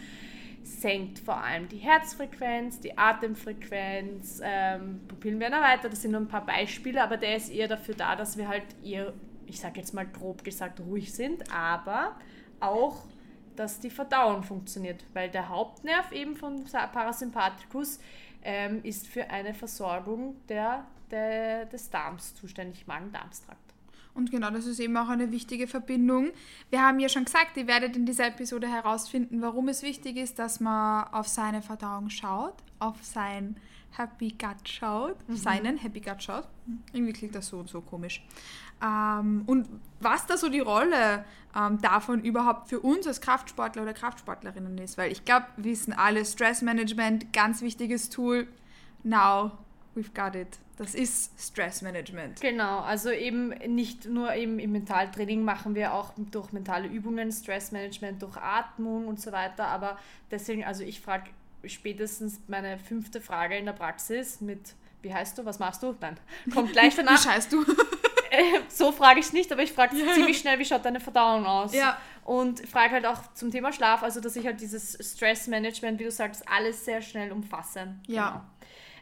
senkt 0.61 1.17
vor 1.17 1.43
allem 1.43 1.67
die 1.67 1.77
Herzfrequenz, 1.77 2.79
die 2.79 2.95
Atemfrequenz, 2.95 4.39
ähm, 4.43 5.01
Pupillen 5.07 5.39
werden 5.39 5.53
erweitert, 5.53 5.91
das 5.91 6.01
sind 6.03 6.11
nur 6.11 6.21
ein 6.21 6.27
paar 6.27 6.45
Beispiele, 6.45 7.01
aber 7.01 7.17
der 7.17 7.37
ist 7.37 7.49
eher 7.49 7.67
dafür 7.67 7.95
da, 7.95 8.15
dass 8.15 8.37
wir 8.37 8.47
halt 8.47 8.65
eher, 8.83 9.13
ich 9.47 9.59
sage 9.59 9.79
jetzt 9.79 9.93
mal 9.93 10.05
grob 10.05 10.43
gesagt, 10.43 10.79
ruhig 10.81 11.13
sind, 11.13 11.51
aber 11.51 12.17
auch, 12.59 13.05
dass 13.57 13.79
die 13.79 13.89
Verdauung 13.89 14.43
funktioniert, 14.43 15.03
weil 15.13 15.29
der 15.29 15.49
Hauptnerv 15.49 16.11
eben 16.11 16.35
vom 16.35 16.63
Parasympathikus 16.63 17.99
ähm, 18.43 18.81
ist 18.83 19.07
für 19.07 19.29
eine 19.29 19.53
Versorgung 19.53 20.35
der, 20.47 20.85
der, 21.11 21.65
des 21.65 21.89
Darms 21.89 22.35
zuständig, 22.35 22.87
Magen-Darm-Trakt. 22.87 23.67
Und 24.13 24.31
genau, 24.31 24.49
das 24.49 24.65
ist 24.65 24.79
eben 24.79 24.97
auch 24.97 25.09
eine 25.09 25.31
wichtige 25.31 25.67
Verbindung. 25.67 26.31
Wir 26.71 26.81
haben 26.81 26.99
ja 26.99 27.07
schon 27.07 27.25
gesagt, 27.25 27.55
ihr 27.55 27.67
werdet 27.67 27.95
in 27.95 28.07
dieser 28.07 28.27
Episode 28.27 28.67
herausfinden, 28.67 29.43
warum 29.43 29.67
es 29.67 29.83
wichtig 29.83 30.17
ist, 30.17 30.39
dass 30.39 30.59
man 30.59 31.03
auf 31.13 31.27
seine 31.27 31.61
Verdauung 31.61 32.09
schaut, 32.09 32.55
auf 32.79 33.03
sein 33.03 33.57
Happy 33.97 34.29
Gut 34.29 34.67
schaut, 34.67 35.15
auf 35.29 35.37
seinen 35.37 35.77
Happy 35.77 35.99
Gut 35.99 36.21
schaut. 36.21 36.47
Irgendwie 36.93 37.13
klingt 37.13 37.35
das 37.35 37.47
so 37.47 37.57
und 37.57 37.69
so 37.69 37.81
komisch. 37.81 38.23
Ähm, 38.83 39.43
und 39.47 39.67
was 39.99 40.25
da 40.27 40.37
so 40.37 40.49
die 40.49 40.59
Rolle 40.59 41.25
ähm, 41.55 41.81
davon 41.81 42.23
überhaupt 42.23 42.69
für 42.69 42.79
uns 42.79 43.07
als 43.07 43.21
Kraftsportler 43.21 43.83
oder 43.83 43.93
Kraftsportlerinnen 43.93 44.77
ist. 44.77 44.97
Weil 44.97 45.11
ich 45.11 45.25
glaube, 45.25 45.47
wir 45.57 45.71
wissen 45.71 45.93
alle, 45.93 46.23
Stressmanagement, 46.25 47.33
ganz 47.33 47.61
wichtiges 47.61 48.09
Tool. 48.09 48.47
Now 49.03 49.51
we've 49.95 50.13
got 50.13 50.35
it. 50.35 50.59
Das 50.77 50.93
ist 50.93 51.31
Stressmanagement. 51.39 52.39
Genau, 52.39 52.81
also 52.81 53.09
eben 53.09 53.49
nicht 53.49 54.05
nur 54.05 54.35
eben 54.35 54.59
im 54.59 54.73
Mentaltraining 54.73 55.43
machen 55.43 55.73
wir 55.73 55.93
auch 55.93 56.13
durch 56.17 56.51
mentale 56.51 56.87
Übungen, 56.87 57.31
Stressmanagement, 57.31 58.21
durch 58.21 58.37
Atmung 58.37 59.07
und 59.07 59.19
so 59.19 59.31
weiter, 59.31 59.67
aber 59.67 59.97
deswegen, 60.29 60.63
also 60.63 60.83
ich 60.83 61.01
frage 61.01 61.31
spätestens 61.65 62.39
meine 62.47 62.77
fünfte 62.77 63.21
Frage 63.21 63.57
in 63.57 63.65
der 63.65 63.73
Praxis 63.73 64.41
mit, 64.41 64.73
wie 65.01 65.13
heißt 65.13 65.37
du, 65.37 65.45
was 65.45 65.59
machst 65.59 65.83
du? 65.83 65.95
Nein, 65.99 66.17
kommt 66.53 66.71
gleich 66.73 66.93
Wie 66.97 67.03
danach. 67.03 67.21
scheißt 67.21 67.51
du? 67.53 67.61
äh, 68.31 68.59
so 68.69 68.91
frage 68.91 69.19
ich 69.19 69.27
es 69.27 69.33
nicht, 69.33 69.51
aber 69.51 69.63
ich 69.63 69.71
frage 69.73 69.97
Ja. 69.97 70.13
ziemlich 70.13 70.37
schnell, 70.39 70.59
wie 70.59 70.65
schaut 70.65 70.85
deine 70.85 70.99
Verdauung 70.99 71.45
aus? 71.45 71.73
Ja. 71.73 71.97
Und 72.23 72.67
frage 72.67 72.91
halt 72.93 73.05
auch 73.05 73.33
zum 73.33 73.51
Thema 73.51 73.71
Schlaf, 73.71 74.03
also 74.03 74.19
dass 74.19 74.35
ich 74.35 74.45
halt 74.45 74.59
dieses 74.59 74.97
Stressmanagement, 75.13 75.99
wie 75.99 76.03
du 76.05 76.11
sagst, 76.11 76.47
alles 76.49 76.83
sehr 76.85 77.01
schnell 77.01 77.31
umfasse. 77.31 77.95
Ja. 78.07 78.29
Genau. 78.29 78.41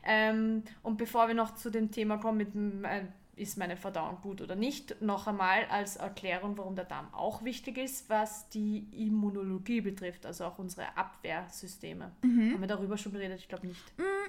Ähm, 0.07 0.63
und 0.83 0.97
bevor 0.97 1.27
wir 1.27 1.33
noch 1.33 1.55
zu 1.55 1.71
dem 1.71 1.89
Thema 1.89 2.17
kommen, 2.17 2.37
mit 2.37 2.85
äh, 2.85 3.05
ist 3.35 3.57
meine 3.57 3.77
Verdauung 3.77 4.19
gut 4.21 4.41
oder 4.41 4.55
nicht, 4.55 5.01
noch 5.01 5.27
einmal 5.27 5.65
als 5.65 5.97
Erklärung, 5.97 6.57
warum 6.57 6.75
der 6.75 6.85
Darm 6.85 7.13
auch 7.13 7.43
wichtig 7.43 7.77
ist, 7.77 8.09
was 8.09 8.49
die 8.49 8.87
Immunologie 8.91 9.81
betrifft, 9.81 10.25
also 10.25 10.45
auch 10.45 10.57
unsere 10.57 10.97
Abwehrsysteme. 10.97 12.11
Haben 12.23 12.61
wir 12.61 12.67
darüber 12.67 12.97
schon 12.97 13.11
geredet? 13.11 13.39
Ich 13.39 13.47
glaube 13.47 13.67
nicht. 13.67 13.81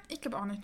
Ich 0.08 0.20
glaube 0.20 0.38
auch 0.38 0.44
nicht. 0.44 0.62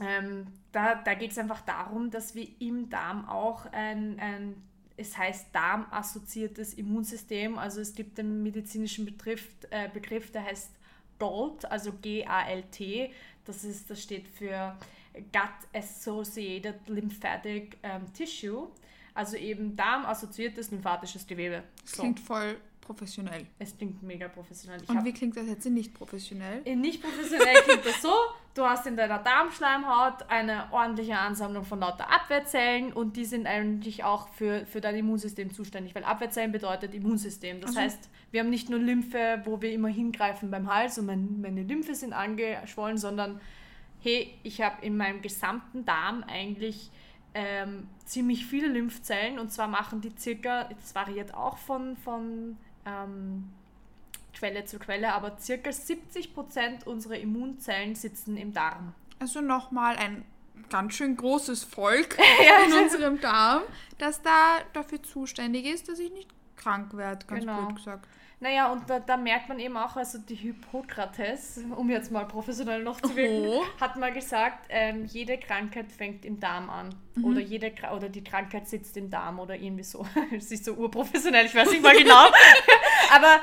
Ähm, 0.00 0.46
da 0.72 0.96
da 0.96 1.14
geht 1.14 1.30
es 1.30 1.38
einfach 1.38 1.60
darum, 1.60 2.10
dass 2.10 2.34
wir 2.34 2.48
im 2.58 2.90
Darm 2.90 3.28
auch 3.28 3.66
ein, 3.66 4.18
ein 4.18 4.56
es 4.96 5.16
heißt 5.16 5.48
darmassoziiertes 5.52 6.74
Immunsystem, 6.74 7.58
also 7.58 7.80
es 7.80 7.94
gibt 7.94 8.18
den 8.18 8.42
medizinischen 8.42 9.04
Begriff, 9.04 9.48
äh, 9.70 9.88
Begriff 9.88 10.30
der 10.30 10.44
heißt 10.44 10.70
GALT, 11.18 11.64
also 11.70 11.92
G-A-L-T, 11.92 13.12
das, 13.44 13.64
ist, 13.64 13.90
das 13.90 14.02
steht 14.02 14.28
für 14.28 14.76
Gut 15.14 15.68
Associated 15.72 16.88
Lymphatic 16.88 17.78
ähm, 17.82 18.02
Tissue, 18.12 18.68
also 19.14 19.36
eben 19.36 19.76
darmassoziiertes 19.76 20.70
lymphatisches 20.70 21.26
Gewebe. 21.26 21.62
Das 21.82 21.92
So, 21.92 22.02
klingt 22.02 22.20
voll 22.20 22.56
professionell. 22.80 23.46
es 23.58 23.76
klingt 23.78 24.02
mega 24.02 24.28
professionell. 24.28 24.82
Ich 24.82 24.88
Und 24.90 25.04
wie 25.04 25.12
klingt 25.12 25.36
das 25.36 25.46
jetzt 25.46 25.64
nicht 25.66 25.94
professionell? 25.94 26.60
in 26.64 26.80
nicht 26.82 27.00
professionell 27.02 27.54
klingt 27.64 27.86
das 27.86 28.02
so, 28.02 28.12
du 28.54 28.64
hast 28.64 28.86
in 28.86 28.94
deiner 28.96 29.20
Darmschleimhaut 29.20 30.28
eine 30.28 30.70
ordentliche 30.70 31.16
Ansammlung 31.16 31.64
von 31.64 31.80
lauter 31.80 32.10
Abwehrzellen 32.12 32.92
und 32.92 33.16
die 33.16 33.24
sind 33.24 33.46
eigentlich 33.46 34.04
auch 34.04 34.28
für, 34.28 34.66
für 34.66 34.80
dein 34.82 34.96
Immunsystem 34.96 35.50
zuständig, 35.54 35.94
weil 35.94 36.04
Abwehrzellen 36.04 36.52
bedeutet 36.52 36.92
Immunsystem. 36.92 37.60
Das 37.60 37.70
Also- 37.70 37.80
heißt, 37.80 38.10
wir 38.32 38.40
haben 38.40 38.50
nicht 38.50 38.68
nur 38.68 38.80
Lymphe, 38.80 39.40
wo 39.46 39.62
wir 39.62 39.72
immer 39.72 39.88
hingreifen 39.88 40.50
beim 40.50 40.70
Hals 40.70 40.98
und 40.98 41.06
mein, 41.06 41.40
meine 41.40 41.62
Lymphe 41.62 41.94
sind 41.94 42.12
angeschwollen, 42.12 42.98
sondern 42.98 43.40
hey, 44.04 44.32
ich 44.44 44.60
habe 44.62 44.84
in 44.84 44.96
meinem 44.96 45.20
gesamten 45.22 45.84
Darm 45.84 46.22
eigentlich 46.28 46.90
ähm, 47.34 47.88
ziemlich 48.04 48.46
viele 48.46 48.68
Lymphzellen 48.68 49.38
und 49.40 49.50
zwar 49.52 49.66
machen 49.66 50.00
die 50.00 50.12
circa, 50.16 50.64
das 50.64 50.94
variiert 50.94 51.34
auch 51.34 51.58
von, 51.58 51.96
von 51.96 52.56
ähm, 52.86 53.50
Quelle 54.34 54.64
zu 54.66 54.78
Quelle, 54.78 55.12
aber 55.14 55.36
circa 55.38 55.70
70% 55.70 56.84
unserer 56.84 57.16
Immunzellen 57.18 57.94
sitzen 57.94 58.36
im 58.36 58.52
Darm. 58.52 58.94
Also 59.18 59.40
nochmal 59.40 59.96
ein 59.96 60.24
ganz 60.70 60.94
schön 60.94 61.16
großes 61.16 61.64
Volk 61.64 62.16
Ja. 62.44 62.66
in 62.66 62.84
unserem 62.84 63.20
Darm, 63.20 63.62
das 63.98 64.22
da 64.22 64.58
dafür 64.72 65.02
zuständig 65.02 65.64
ist, 65.66 65.88
dass 65.88 65.98
ich 65.98 66.12
nicht 66.12 66.28
krank 66.56 66.94
werde, 66.96 67.26
ganz 67.26 67.40
Genau. 67.40 67.64
blöd 67.66 67.76
gesagt. 67.76 68.08
Naja, 68.44 68.70
und 68.70 68.90
da, 68.90 69.00
da 69.00 69.16
merkt 69.16 69.48
man 69.48 69.58
eben 69.58 69.74
auch, 69.78 69.96
also 69.96 70.18
die 70.18 70.34
Hippokrates, 70.34 71.62
um 71.74 71.88
jetzt 71.88 72.12
mal 72.12 72.26
professionell 72.26 72.82
noch 72.82 73.00
zu 73.00 73.16
wirken, 73.16 73.46
Oh. 73.48 73.62
hat 73.80 73.96
mal 73.96 74.12
gesagt, 74.12 74.66
ähm, 74.68 75.06
jede 75.06 75.38
Krankheit 75.38 75.90
fängt 75.90 76.26
im 76.26 76.38
Darm 76.38 76.68
an. 76.68 76.94
Oder, 77.22 77.40
jede, 77.40 77.72
oder 77.96 78.10
die 78.10 78.22
Krankheit 78.22 78.68
sitzt 78.68 78.98
im 78.98 79.08
Darm 79.08 79.38
oder 79.38 79.54
irgendwie 79.56 79.82
so. 79.82 80.04
Es 80.36 80.52
ist 80.52 80.66
so 80.66 80.74
urprofessionell, 80.74 81.46
ich 81.46 81.54
weiß 81.54 81.70
nicht 81.70 81.82
mal 81.82 81.96
genau. 81.96 82.26
Aber 83.14 83.40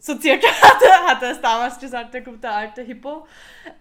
so 0.00 0.18
circa 0.18 0.48
hat 0.48 0.82
er, 0.82 1.06
hat 1.06 1.22
er 1.22 1.30
es 1.30 1.40
damals 1.40 1.78
gesagt, 1.78 2.12
der 2.12 2.22
gute 2.22 2.50
alte 2.50 2.82
Hippo. 2.82 3.28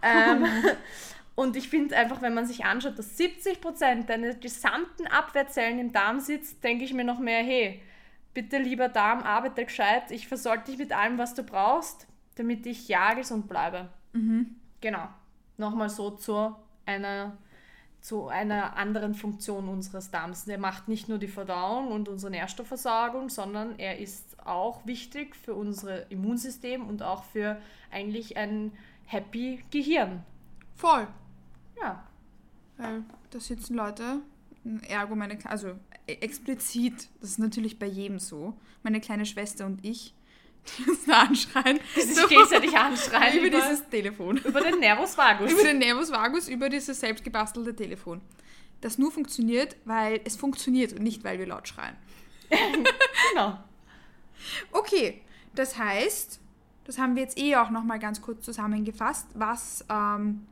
Ähm, 0.04 0.46
und 1.34 1.56
ich 1.56 1.68
finde 1.68 1.98
einfach, 1.98 2.22
wenn 2.22 2.36
man 2.36 2.46
sich 2.46 2.63
anschaut, 2.63 3.00
dass 3.00 3.18
70% 3.18 4.06
deiner 4.06 4.36
gesamten 4.36 5.08
Abwehrzellen 5.08 5.80
im 5.80 5.92
Darm 5.92 6.20
sitzt, 6.20 6.63
denke 6.63 6.84
ich 6.84 6.94
mir 6.94 7.06
noch 7.06 7.18
mehr, 7.18 7.42
hey, 7.42 7.82
bitte 8.34 8.58
lieber 8.58 8.89
Darm, 8.89 9.22
arbeite 9.24 9.65
gescheit, 9.65 10.12
ich 10.12 10.28
versorge 10.28 10.63
dich 10.65 10.78
mit 10.78 10.91
allem, 10.91 11.17
was 11.17 11.34
du 11.34 11.43
brauchst, 11.43 12.08
damit 12.36 12.65
ich 12.65 12.88
ja 12.88 13.13
gesund 13.13 13.48
bleibe. 13.48 13.89
Genau. 14.82 15.08
Nochmal 15.58 15.89
so 15.89 16.12
zu 16.12 16.56
einer, 16.86 17.38
zu 18.02 18.28
einer 18.28 18.76
anderen 18.76 19.13
Funktion 19.13 19.69
unseres 19.69 20.12
Darms. 20.12 20.46
Der 20.46 20.58
macht 20.58 20.88
nicht 20.88 21.08
nur 21.10 21.19
die 21.19 21.28
Verdauung 21.28 21.91
und 21.91 22.10
unsere 22.10 22.32
Nährstoffversorgung, 22.32 23.30
sondern 23.30 23.78
er 23.78 24.00
ist 24.00 24.38
auch 24.46 24.86
wichtig 24.86 25.36
für 25.36 25.54
unser 25.54 26.10
Immunsystem 26.12 26.88
und 26.88 27.04
auch 27.04 27.24
für 27.24 27.62
eigentlich 27.91 28.36
ein 28.36 28.72
happy 29.06 29.63
Gehirn. 29.69 30.24
Voll. 30.76 31.08
Ja. 31.80 32.04
Weil 32.78 33.04
da 33.30 33.39
sitzen 33.39 33.76
Leute, 33.76 34.22
ergo 34.88 35.15
meine, 35.15 35.38
also 35.45 35.80
e- 36.08 36.13
explizit, 36.13 37.10
das 37.19 37.32
ist 37.32 37.39
natürlich 37.39 37.80
bei 37.80 37.88
jedem 37.88 38.19
so, 38.19 38.58
meine 38.84 39.02
kleine 39.02 39.26
Schwester 39.26 39.65
und 39.65 39.84
ich, 39.84 40.13
die 40.78 40.89
uns 40.89 41.06
da 41.06 41.23
anschreien. 41.23 41.80
Die 41.95 42.02
sich 42.02 42.28
gegenseitig 42.28 42.76
anschreien 42.78 43.38
über 43.38 43.47
über, 43.47 43.62
dieses 43.62 43.89
Telefon. 43.89 44.38
über 44.38 44.62
den 44.62 44.80
Nervus 44.80 45.17
vagus. 45.17 45.52
Über 45.52 45.63
den 45.63 45.80
Nervus 45.80 46.12
vagus, 46.12 46.47
über 46.47 46.69
dieses 46.69 46.99
selbst 46.99 47.23
gebastelte 47.23 47.76
Telefon. 47.76 48.21
Das 48.80 48.97
nur 48.97 49.12
funktioniert, 49.12 49.76
weil 49.86 50.21
es 50.26 50.36
funktioniert 50.36 50.93
und 50.93 51.04
nicht, 51.04 51.23
weil 51.23 51.39
wir 51.39 51.47
laut 51.47 51.67
schreien. 51.67 51.95
genau. 53.32 53.58
Okay, 54.71 55.21
das 55.56 55.78
heißt, 55.78 56.39
das 56.86 56.97
haben 56.97 57.15
wir 57.15 57.23
jetzt 57.23 57.38
eh 57.38 57.56
auch 57.56 57.69
nochmal 57.69 57.99
ganz 57.99 58.21
kurz 58.21 58.43
zusammengefasst, 58.43 59.28
was 59.34 59.86
ähm, 59.89 60.45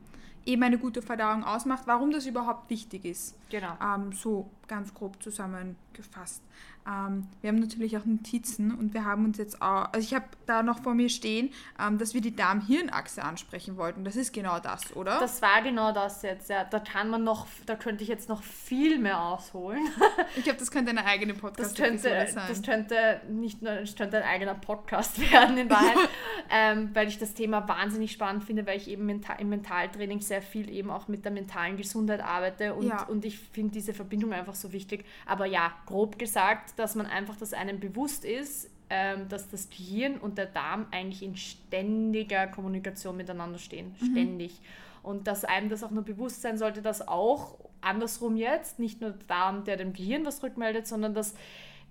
eben 0.44 0.62
eine 0.62 0.78
gute 0.78 1.02
Verdauung 1.02 1.44
ausmacht, 1.44 1.84
warum 1.86 2.10
das 2.10 2.26
überhaupt 2.26 2.70
wichtig 2.70 3.04
ist. 3.04 3.36
Genau. 3.50 3.76
Ähm, 3.82 4.12
so 4.12 4.50
ganz 4.66 4.92
grob 4.94 5.22
zusammengefasst. 5.22 6.42
Ähm, 6.86 7.28
wir 7.40 7.48
haben 7.48 7.60
natürlich 7.60 7.96
auch 7.96 8.04
Notizen 8.04 8.72
und 8.74 8.92
wir 8.94 9.04
haben 9.04 9.24
uns 9.24 9.38
jetzt 9.38 9.62
auch, 9.62 9.92
also 9.92 9.98
ich 10.00 10.14
habe 10.14 10.24
da 10.46 10.62
noch 10.62 10.80
vor 10.82 10.94
mir 10.94 11.08
stehen, 11.08 11.50
ähm, 11.80 11.98
dass 11.98 12.12
wir 12.14 12.20
die 12.20 12.34
Darm-Hirn-Achse 12.34 13.22
ansprechen 13.22 13.76
wollten. 13.76 14.04
Das 14.04 14.16
ist 14.16 14.32
genau 14.32 14.58
das, 14.58 14.94
oder? 14.96 15.20
Das 15.20 15.40
war 15.42 15.62
genau 15.62 15.92
das 15.92 16.22
jetzt, 16.22 16.50
ja. 16.50 16.64
Da 16.64 16.80
kann 16.80 17.08
man 17.10 17.22
noch, 17.22 17.46
da 17.66 17.76
könnte 17.76 18.02
ich 18.02 18.08
jetzt 18.08 18.28
noch 18.28 18.42
viel 18.42 18.98
mehr 18.98 19.20
ausholen. 19.20 19.80
ich 20.36 20.42
glaube, 20.44 20.58
das 20.58 20.70
könnte 20.70 20.90
eine 20.90 21.04
eigene 21.04 21.34
Das 21.34 21.40
Podcast-Episode 21.40 22.14
könnte, 22.14 22.32
sein. 22.32 22.44
das 22.48 22.62
könnte 22.62 23.20
nicht 23.30 23.62
nur, 23.62 23.72
das 23.76 23.94
könnte 23.94 24.16
ein 24.18 24.24
eigener 24.28 24.54
Podcast 24.54 25.20
werden 25.32 25.56
in 25.58 25.70
Wahrheit, 25.70 25.96
ähm, 26.50 26.90
weil 26.94 27.06
ich 27.08 27.18
das 27.18 27.34
Thema 27.34 27.68
wahnsinnig 27.68 28.12
spannend 28.12 28.44
finde, 28.44 28.66
weil 28.66 28.76
ich 28.76 28.88
eben 28.88 29.08
im 29.08 29.48
Mentaltraining 29.48 30.20
sehr 30.20 30.42
viel 30.42 30.68
eben 30.68 30.90
auch 30.90 31.06
mit 31.08 31.24
der 31.24 31.32
mentalen 31.32 31.76
Gesundheit 31.76 32.20
arbeite 32.22 32.74
und, 32.74 32.88
Ja. 32.88 33.04
und 33.04 33.24
ich 33.24 33.38
finde 33.38 33.72
diese 33.72 33.94
Verbindung 33.94 34.32
einfach 34.32 34.54
so 34.54 34.72
wichtig. 34.72 35.04
Aber 35.26 35.46
ja, 35.46 35.72
grob 35.86 36.18
gesagt, 36.18 36.71
dass 36.76 36.94
man 36.94 37.06
einfach, 37.06 37.36
dass 37.36 37.52
einem 37.52 37.80
bewusst 37.80 38.24
ist, 38.24 38.70
ähm, 38.90 39.28
dass 39.28 39.48
das 39.48 39.70
Gehirn 39.70 40.18
und 40.18 40.38
der 40.38 40.46
Darm 40.46 40.86
eigentlich 40.90 41.22
in 41.22 41.36
ständiger 41.36 42.46
Kommunikation 42.46 43.16
miteinander 43.16 43.58
stehen. 43.58 43.94
Ständig. 43.96 44.60
Und 45.02 45.26
dass 45.26 45.44
einem 45.44 45.68
das 45.68 45.82
auch 45.82 45.90
nur 45.90 46.04
bewusst 46.04 46.42
sein 46.42 46.58
sollte, 46.58 46.82
dass 46.82 47.06
auch 47.08 47.58
andersrum 47.80 48.36
jetzt, 48.36 48.78
nicht 48.78 49.00
nur 49.00 49.10
der 49.10 49.26
Darm, 49.26 49.64
der 49.64 49.76
dem 49.76 49.92
Gehirn 49.92 50.24
was 50.24 50.42
rückmeldet, 50.42 50.86
sondern 50.86 51.14
dass 51.14 51.34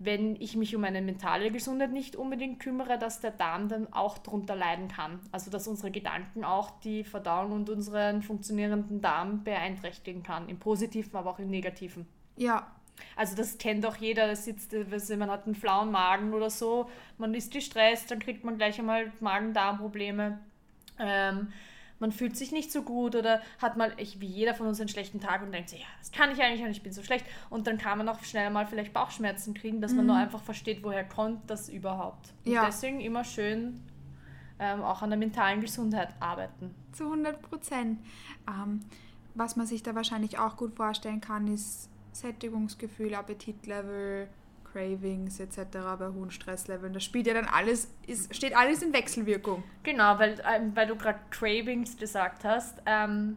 wenn 0.03 0.35
ich 0.37 0.55
mich 0.55 0.75
um 0.75 0.81
meine 0.81 1.01
mentale 1.01 1.51
Gesundheit 1.51 1.91
nicht 1.91 2.15
unbedingt 2.15 2.59
kümmere, 2.59 2.97
dass 2.97 3.19
der 3.19 3.29
Darm 3.31 3.67
dann 3.67 3.91
auch 3.93 4.17
darunter 4.17 4.55
leiden 4.55 4.87
kann. 4.87 5.19
Also 5.31 5.51
dass 5.51 5.67
unsere 5.67 5.91
Gedanken 5.91 6.43
auch 6.43 6.71
die 6.79 7.03
Verdauung 7.03 7.51
und 7.51 7.69
unseren 7.69 8.23
funktionierenden 8.23 9.01
Darm 9.01 9.43
beeinträchtigen 9.43 10.23
kann. 10.23 10.49
Im 10.49 10.57
positiven, 10.57 11.15
aber 11.15 11.29
auch 11.29 11.39
im 11.39 11.49
negativen. 11.49 12.07
ja, 12.35 12.65
Also 13.15 13.35
das 13.35 13.57
kennt 13.57 13.85
auch 13.85 13.97
jeder, 13.97 14.27
das 14.27 14.45
sitzt, 14.45 14.73
man 15.17 15.29
hat 15.29 15.45
einen 15.45 15.55
flauen 15.55 15.91
Magen 15.91 16.33
oder 16.33 16.49
so, 16.49 16.89
man 17.17 17.33
ist 17.33 17.51
gestresst, 17.51 18.09
dann 18.11 18.19
kriegt 18.19 18.43
man 18.43 18.57
gleich 18.57 18.79
einmal 18.79 19.11
Magen-Darm-Probleme. 19.19 20.39
Ähm, 20.99 21.47
man 21.99 22.11
fühlt 22.11 22.35
sich 22.35 22.51
nicht 22.51 22.71
so 22.71 22.81
gut 22.81 23.15
oder 23.15 23.41
hat 23.59 23.77
mal, 23.77 23.93
ich, 23.97 24.19
wie 24.19 24.25
jeder 24.25 24.55
von 24.55 24.65
uns, 24.65 24.79
einen 24.79 24.89
schlechten 24.89 25.19
Tag 25.19 25.43
und 25.43 25.51
denkt 25.51 25.69
sich, 25.69 25.81
ja, 25.81 25.85
das 25.99 26.11
kann 26.11 26.31
ich 26.31 26.41
eigentlich 26.41 26.63
und 26.63 26.71
ich 26.71 26.81
bin 26.81 26.91
so 26.91 27.03
schlecht. 27.03 27.25
Und 27.51 27.67
dann 27.67 27.77
kann 27.77 27.99
man 27.99 28.09
auch 28.09 28.23
schnell 28.23 28.49
mal 28.49 28.65
vielleicht 28.65 28.91
Bauchschmerzen 28.91 29.53
kriegen, 29.53 29.81
dass 29.81 29.93
man 29.93 30.07
nur 30.07 30.15
einfach 30.15 30.41
versteht, 30.41 30.83
woher 30.83 31.03
kommt 31.03 31.47
das 31.49 31.69
überhaupt. 31.69 32.33
Und 32.43 32.53
Ja. 32.53 32.65
deswegen 32.65 33.01
immer 33.01 33.23
schön 33.23 33.83
ähm, 34.59 34.81
auch 34.81 35.03
an 35.03 35.11
der 35.11 35.19
mentalen 35.19 35.61
Gesundheit 35.61 36.09
arbeiten. 36.19 36.73
zu 36.91 37.03
100 37.05 37.39
Prozent. 37.41 37.99
Ähm, 38.47 38.81
was 39.35 39.55
man 39.55 39.67
sich 39.67 39.83
da 39.83 39.93
wahrscheinlich 39.93 40.39
auch 40.39 40.57
gut 40.57 40.75
vorstellen 40.75 41.21
kann, 41.21 41.47
ist 41.47 41.90
Sättigungsgefühl, 42.11 43.13
Appetitlevel, 43.15 44.27
Cravings 44.71 45.39
etc. 45.39 45.57
bei 45.99 46.07
hohen 46.13 46.31
Stressleveln. 46.31 46.93
Das 46.93 47.03
spielt 47.03 47.27
ja 47.27 47.33
dann 47.33 47.45
alles, 47.45 47.89
ist, 48.07 48.33
steht 48.35 48.55
alles 48.55 48.81
in 48.81 48.93
Wechselwirkung. 48.93 49.63
Genau, 49.83 50.17
weil, 50.19 50.41
ähm, 50.55 50.71
weil 50.75 50.87
du 50.87 50.95
gerade 50.95 51.19
Cravings 51.29 51.97
gesagt 51.97 52.45
hast. 52.45 52.81
Ähm, 52.85 53.35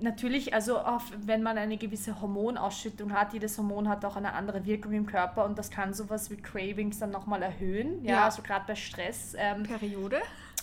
natürlich, 0.00 0.52
also 0.54 0.78
auch 0.78 1.02
wenn 1.18 1.42
man 1.42 1.56
eine 1.58 1.76
gewisse 1.76 2.20
Hormonausschüttung 2.20 3.12
hat, 3.12 3.32
jedes 3.32 3.56
Hormon 3.58 3.88
hat 3.88 4.04
auch 4.04 4.16
eine 4.16 4.32
andere 4.32 4.64
Wirkung 4.64 4.92
im 4.92 5.06
Körper 5.06 5.44
und 5.44 5.56
das 5.58 5.70
kann 5.70 5.94
sowas 5.94 6.30
wie 6.30 6.36
Cravings 6.36 6.98
dann 6.98 7.10
nochmal 7.10 7.42
erhöhen. 7.42 8.04
Ja, 8.04 8.14
Ja. 8.14 8.24
also 8.24 8.42
gerade 8.42 8.64
bei 8.66 8.74
Stress. 8.74 9.34
Ähm, 9.38 9.62
Periode? 9.62 10.20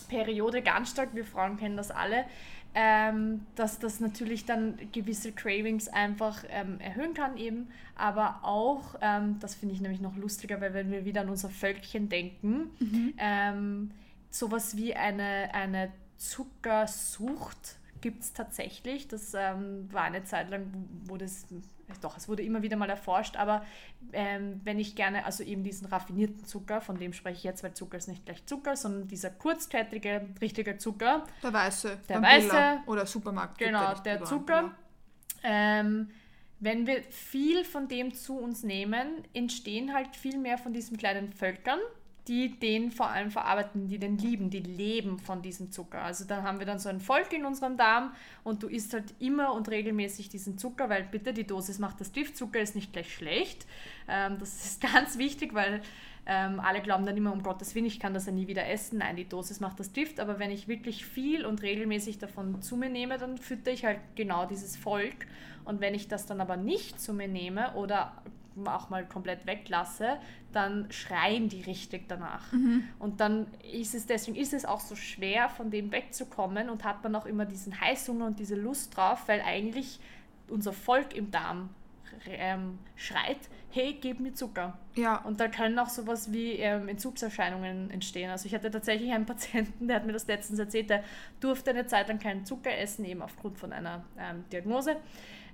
Periode 0.08 0.60
ganz 0.60 0.90
stark, 0.90 1.10
wir 1.14 1.24
Frauen 1.24 1.56
kennen 1.56 1.76
das 1.76 1.90
alle. 1.90 2.24
Ähm, 2.74 3.46
dass 3.56 3.78
das 3.78 4.00
natürlich 4.00 4.44
dann 4.44 4.78
gewisse 4.92 5.32
Cravings 5.32 5.88
einfach 5.88 6.44
ähm, 6.48 6.78
erhöhen 6.80 7.14
kann 7.14 7.36
eben, 7.36 7.68
aber 7.96 8.40
auch, 8.42 8.94
ähm, 9.00 9.38
das 9.40 9.54
finde 9.54 9.74
ich 9.74 9.80
nämlich 9.80 10.00
noch 10.00 10.16
lustiger, 10.16 10.60
weil 10.60 10.72
wenn 10.74 10.90
wir 10.90 11.04
wieder 11.04 11.22
an 11.22 11.28
unser 11.28 11.50
Völkchen 11.50 12.08
denken, 12.08 12.70
mhm. 12.78 13.14
Ähm, 13.18 13.90
sowas 14.30 14.76
wie 14.76 14.94
eine, 14.94 15.52
eine 15.52 15.90
Zuckersucht 16.16 17.76
gibt 18.00 18.22
es 18.22 18.32
tatsächlich. 18.32 19.08
Das 19.08 19.34
ähm, 19.34 19.88
war 19.92 20.02
eine 20.02 20.24
Zeit 20.24 20.50
lang, 20.50 20.66
wo 21.04 21.16
das 21.16 21.46
doch, 22.00 22.16
es 22.16 22.28
wurde 22.28 22.42
immer 22.42 22.62
wieder 22.62 22.76
mal 22.76 22.88
erforscht, 22.88 23.36
aber 23.36 23.64
ähm, 24.12 24.60
wenn 24.64 24.78
ich 24.78 24.94
gerne, 24.94 25.24
also 25.24 25.42
eben 25.42 25.64
diesen 25.64 25.88
raffinierten 25.88 26.44
Zucker, 26.44 26.80
von 26.80 26.98
dem 26.98 27.12
spreche 27.12 27.38
ich 27.38 27.44
jetzt, 27.44 27.62
weil 27.62 27.74
Zucker 27.74 27.98
ist 27.98 28.08
nicht 28.08 28.24
gleich 28.24 28.46
Zucker, 28.46 28.76
sondern 28.76 29.08
dieser 29.08 29.30
kurzkettige, 29.30 30.28
richtige 30.40 30.78
Zucker. 30.78 31.24
Der 31.42 31.52
weiße. 31.52 31.98
Der 32.08 32.22
weiße. 32.22 32.82
Oder 32.86 33.06
Supermarkt. 33.06 33.58
Genau, 33.58 33.94
der 33.94 34.24
Zucker. 34.24 34.70
Ähm, 35.42 36.10
wenn 36.60 36.86
wir 36.86 37.02
viel 37.02 37.64
von 37.64 37.88
dem 37.88 38.14
zu 38.14 38.38
uns 38.38 38.62
nehmen, 38.62 39.24
entstehen 39.32 39.94
halt 39.94 40.14
viel 40.14 40.38
mehr 40.38 40.58
von 40.58 40.72
diesen 40.72 40.96
kleinen 40.96 41.32
Völkern 41.32 41.80
die 42.28 42.58
den 42.58 42.90
vor 42.90 43.10
allem 43.10 43.30
verarbeiten, 43.30 43.88
die 43.88 43.98
den 43.98 44.18
lieben, 44.18 44.50
die 44.50 44.60
leben 44.60 45.18
von 45.18 45.42
diesem 45.42 45.70
Zucker. 45.72 46.02
Also 46.02 46.24
dann 46.24 46.42
haben 46.42 46.58
wir 46.58 46.66
dann 46.66 46.78
so 46.78 46.88
ein 46.88 47.00
Volk 47.00 47.32
in 47.32 47.44
unserem 47.44 47.76
Darm 47.76 48.12
und 48.44 48.62
du 48.62 48.68
isst 48.68 48.92
halt 48.92 49.14
immer 49.18 49.52
und 49.54 49.68
regelmäßig 49.68 50.28
diesen 50.28 50.58
Zucker, 50.58 50.88
weil 50.88 51.04
bitte 51.04 51.32
die 51.32 51.46
Dosis 51.46 51.78
macht 51.78 52.00
das 52.00 52.12
Gift. 52.12 52.36
Zucker 52.36 52.60
ist 52.60 52.74
nicht 52.74 52.92
gleich 52.92 53.14
schlecht. 53.14 53.66
Ähm, 54.08 54.38
das 54.38 54.64
ist 54.64 54.80
ganz 54.92 55.18
wichtig, 55.18 55.54
weil 55.54 55.80
ähm, 56.26 56.60
alle 56.60 56.80
glauben 56.80 57.06
dann 57.06 57.16
immer, 57.16 57.32
um 57.32 57.42
Gottes 57.42 57.74
Willen, 57.74 57.86
ich 57.86 57.98
kann 57.98 58.14
das 58.14 58.26
ja 58.26 58.32
nie 58.32 58.46
wieder 58.46 58.68
essen. 58.68 58.98
Nein, 58.98 59.16
die 59.16 59.28
Dosis 59.28 59.60
macht 59.60 59.80
das 59.80 59.92
Gift, 59.92 60.20
aber 60.20 60.38
wenn 60.38 60.50
ich 60.50 60.68
wirklich 60.68 61.06
viel 61.06 61.46
und 61.46 61.62
regelmäßig 61.62 62.18
davon 62.18 62.60
zu 62.62 62.76
mir 62.76 62.90
nehme, 62.90 63.18
dann 63.18 63.38
fütter 63.38 63.72
ich 63.72 63.84
halt 63.84 63.98
genau 64.14 64.46
dieses 64.46 64.76
Volk. 64.76 65.26
Und 65.64 65.80
wenn 65.80 65.94
ich 65.94 66.08
das 66.08 66.26
dann 66.26 66.40
aber 66.40 66.56
nicht 66.56 67.00
zu 67.00 67.12
mir 67.14 67.28
nehme 67.28 67.74
oder 67.74 68.12
auch 68.64 68.90
mal 68.90 69.06
komplett 69.06 69.46
weglasse, 69.46 70.18
dann 70.52 70.90
schreien 70.90 71.48
die 71.48 71.62
richtig 71.62 72.08
danach. 72.08 72.50
Mhm. 72.52 72.84
Und 72.98 73.20
dann 73.20 73.46
ist 73.72 73.94
es, 73.94 74.06
deswegen 74.06 74.36
ist 74.36 74.52
es 74.52 74.64
auch 74.64 74.80
so 74.80 74.96
schwer, 74.96 75.48
von 75.48 75.70
dem 75.70 75.92
wegzukommen 75.92 76.68
und 76.70 76.84
hat 76.84 77.02
man 77.02 77.14
auch 77.14 77.26
immer 77.26 77.44
diesen 77.44 77.80
Heißhunger 77.80 78.26
und 78.26 78.38
diese 78.38 78.56
Lust 78.56 78.96
drauf, 78.96 79.24
weil 79.26 79.40
eigentlich 79.40 80.00
unser 80.48 80.72
Volk 80.72 81.14
im 81.14 81.30
Darm 81.30 81.70
ähm, 82.26 82.78
schreit, 82.96 83.38
hey, 83.70 83.96
gib 84.00 84.20
mir 84.20 84.34
Zucker. 84.34 84.76
Ja. 84.96 85.16
Und 85.18 85.40
da 85.40 85.48
können 85.48 85.78
auch 85.78 85.88
sowas 85.88 86.32
wie 86.32 86.54
ähm, 86.54 86.88
Entzugserscheinungen 86.88 87.90
entstehen. 87.90 88.30
Also 88.30 88.46
ich 88.46 88.54
hatte 88.54 88.70
tatsächlich 88.70 89.12
einen 89.12 89.26
Patienten, 89.26 89.86
der 89.86 89.96
hat 89.96 90.06
mir 90.06 90.12
das 90.12 90.26
letztens 90.26 90.58
erzählt, 90.58 90.90
der 90.90 91.04
durfte 91.40 91.70
eine 91.70 91.86
Zeit 91.86 92.08
lang 92.08 92.18
keinen 92.18 92.44
Zucker 92.44 92.76
essen, 92.76 93.04
eben 93.04 93.22
aufgrund 93.22 93.58
von 93.58 93.72
einer 93.72 94.04
ähm, 94.18 94.44
Diagnose. 94.52 94.96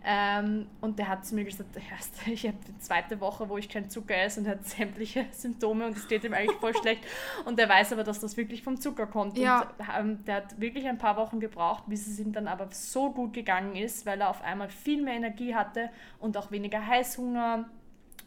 Ähm, 0.09 0.69
und 0.81 1.01
der 1.01 1.09
hat 1.09 1.27
zu 1.27 1.35
mir 1.35 1.45
gesagt, 1.45 1.77
ich 2.27 2.47
habe 2.47 2.57
die 2.69 2.79
zweite 2.79 3.21
Woche, 3.21 3.49
wo 3.49 3.59
ich 3.59 3.69
keinen 3.69 3.91
Zucker 3.91 4.17
esse 4.17 4.39
und 4.39 4.47
hat 4.47 4.65
sämtliche 4.65 5.27
Symptome 5.33 5.87
und 5.87 5.97
es 5.97 6.07
geht 6.07 6.23
ihm 6.23 6.33
eigentlich 6.33 6.57
voll 6.59 6.77
schlecht. 6.77 7.05
Und 7.45 7.59
der 7.59 7.69
weiß 7.69 7.93
aber, 7.93 8.05
dass 8.05 8.21
das 8.21 8.37
wirklich 8.37 8.63
vom 8.63 8.81
Zucker 8.81 9.09
kommt. 9.09 9.37
Ja. 9.37 9.63
Und 9.63 9.69
ähm, 9.99 10.25
der 10.25 10.37
hat 10.37 10.61
wirklich 10.61 10.87
ein 10.87 10.99
paar 10.99 11.17
Wochen 11.17 11.41
gebraucht, 11.41 11.85
bis 11.89 12.07
es 12.07 12.21
ihm 12.21 12.33
dann 12.33 12.47
aber 12.47 12.69
so 12.71 13.11
gut 13.11 13.33
gegangen 13.33 13.75
ist, 13.75 14.07
weil 14.07 14.21
er 14.21 14.31
auf 14.31 14.43
einmal 14.43 14.69
viel 14.69 15.03
mehr 15.03 15.15
Energie 15.15 15.57
hatte 15.57 15.91
und 16.21 16.37
auch 16.37 16.53
weniger 16.53 16.87
Heißhunger. 16.87 17.69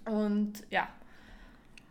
Und 0.04 0.66
ja, 0.70 0.90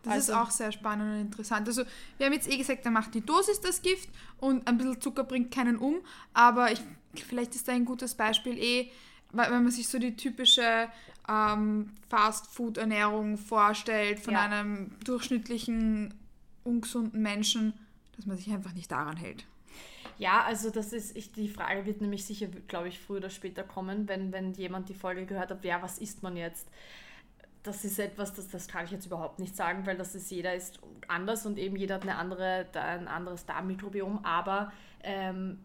das 0.02 0.12
also, 0.12 0.32
ist 0.32 0.38
auch 0.38 0.50
sehr 0.50 0.72
spannend 0.72 1.14
und 1.14 1.20
interessant. 1.20 1.66
Also, 1.66 1.84
wir 2.18 2.26
haben 2.26 2.32
jetzt 2.34 2.50
eh 2.50 2.58
gesagt, 2.58 2.84
er 2.84 2.90
macht 2.90 3.14
die 3.14 3.24
Dosis 3.24 3.60
das 3.60 3.80
Gift 3.80 4.10
und 4.38 4.66
ein 4.68 4.76
bisschen 4.76 5.00
Zucker 5.00 5.24
bringt 5.24 5.50
keinen 5.50 5.76
um, 5.76 5.96
aber 6.34 6.72
ich, 6.72 6.80
vielleicht 7.26 7.54
ist 7.54 7.68
da 7.68 7.72
ein 7.72 7.84
gutes 7.86 8.14
Beispiel 8.14 8.58
eh, 8.58 8.90
wenn 9.32 9.50
man 9.50 9.70
sich 9.70 9.88
so 9.88 9.98
die 9.98 10.16
typische 10.16 10.88
ähm, 11.28 11.90
Fast-Food-Ernährung 12.08 13.36
vorstellt 13.36 14.18
von 14.20 14.34
ja. 14.34 14.44
einem 14.44 14.92
durchschnittlichen, 15.04 16.14
ungesunden 16.64 17.22
Menschen, 17.22 17.74
dass 18.16 18.26
man 18.26 18.36
sich 18.36 18.50
einfach 18.50 18.72
nicht 18.72 18.90
daran 18.90 19.16
hält. 19.16 19.44
Ja, 20.18 20.42
also 20.44 20.70
das 20.70 20.92
ist, 20.92 21.16
ich, 21.16 21.32
die 21.32 21.48
Frage 21.48 21.86
wird 21.86 22.00
nämlich 22.00 22.24
sicher, 22.24 22.48
glaube 22.66 22.88
ich, 22.88 22.98
früher 22.98 23.18
oder 23.18 23.30
später 23.30 23.62
kommen, 23.62 24.08
wenn, 24.08 24.32
wenn 24.32 24.52
jemand 24.54 24.88
die 24.88 24.94
Folge 24.94 25.26
gehört 25.26 25.50
hat, 25.50 25.64
ja, 25.64 25.80
was 25.80 25.98
isst 25.98 26.22
man 26.22 26.36
jetzt? 26.36 26.68
Das 27.62 27.84
ist 27.84 27.98
etwas, 27.98 28.34
das, 28.34 28.48
das 28.48 28.66
kann 28.66 28.84
ich 28.84 28.90
jetzt 28.90 29.06
überhaupt 29.06 29.38
nicht 29.38 29.54
sagen, 29.54 29.86
weil 29.86 29.96
das 29.96 30.14
ist, 30.14 30.30
jeder 30.30 30.54
ist 30.54 30.80
anders 31.06 31.46
und 31.46 31.58
eben 31.58 31.76
jeder 31.76 31.96
hat 31.96 32.02
eine 32.02 32.16
andere, 32.16 32.66
ein 32.72 33.06
anderes 33.06 33.46
Darmmikrobiom, 33.46 34.24
aber 34.24 34.72
ähm, 35.04 35.60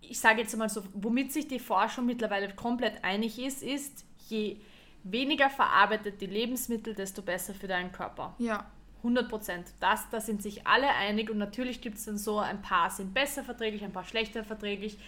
ich 0.00 0.18
sage 0.18 0.40
jetzt 0.40 0.56
mal 0.56 0.68
so, 0.68 0.82
womit 0.92 1.32
sich 1.32 1.48
die 1.48 1.58
Forschung 1.58 2.06
mittlerweile 2.06 2.52
komplett 2.54 3.04
einig 3.04 3.38
ist, 3.38 3.62
ist, 3.62 4.04
je 4.28 4.56
weniger 5.02 5.48
verarbeitete 5.48 6.26
Lebensmittel, 6.26 6.94
desto 6.94 7.22
besser 7.22 7.54
für 7.54 7.68
deinen 7.68 7.92
Körper. 7.92 8.34
Ja. 8.38 8.66
100 8.98 9.28
Prozent. 9.28 9.72
Das, 9.80 10.10
da 10.10 10.20
sind 10.20 10.42
sich 10.42 10.66
alle 10.66 10.88
einig 10.88 11.30
und 11.30 11.38
natürlich 11.38 11.80
gibt 11.80 11.96
es 11.96 12.04
dann 12.04 12.18
so, 12.18 12.38
ein 12.38 12.60
paar 12.60 12.90
sind 12.90 13.14
besser 13.14 13.42
verträglich, 13.42 13.82
ein 13.82 13.92
paar 13.92 14.04
schlechter 14.04 14.44
verträglich. 14.44 14.98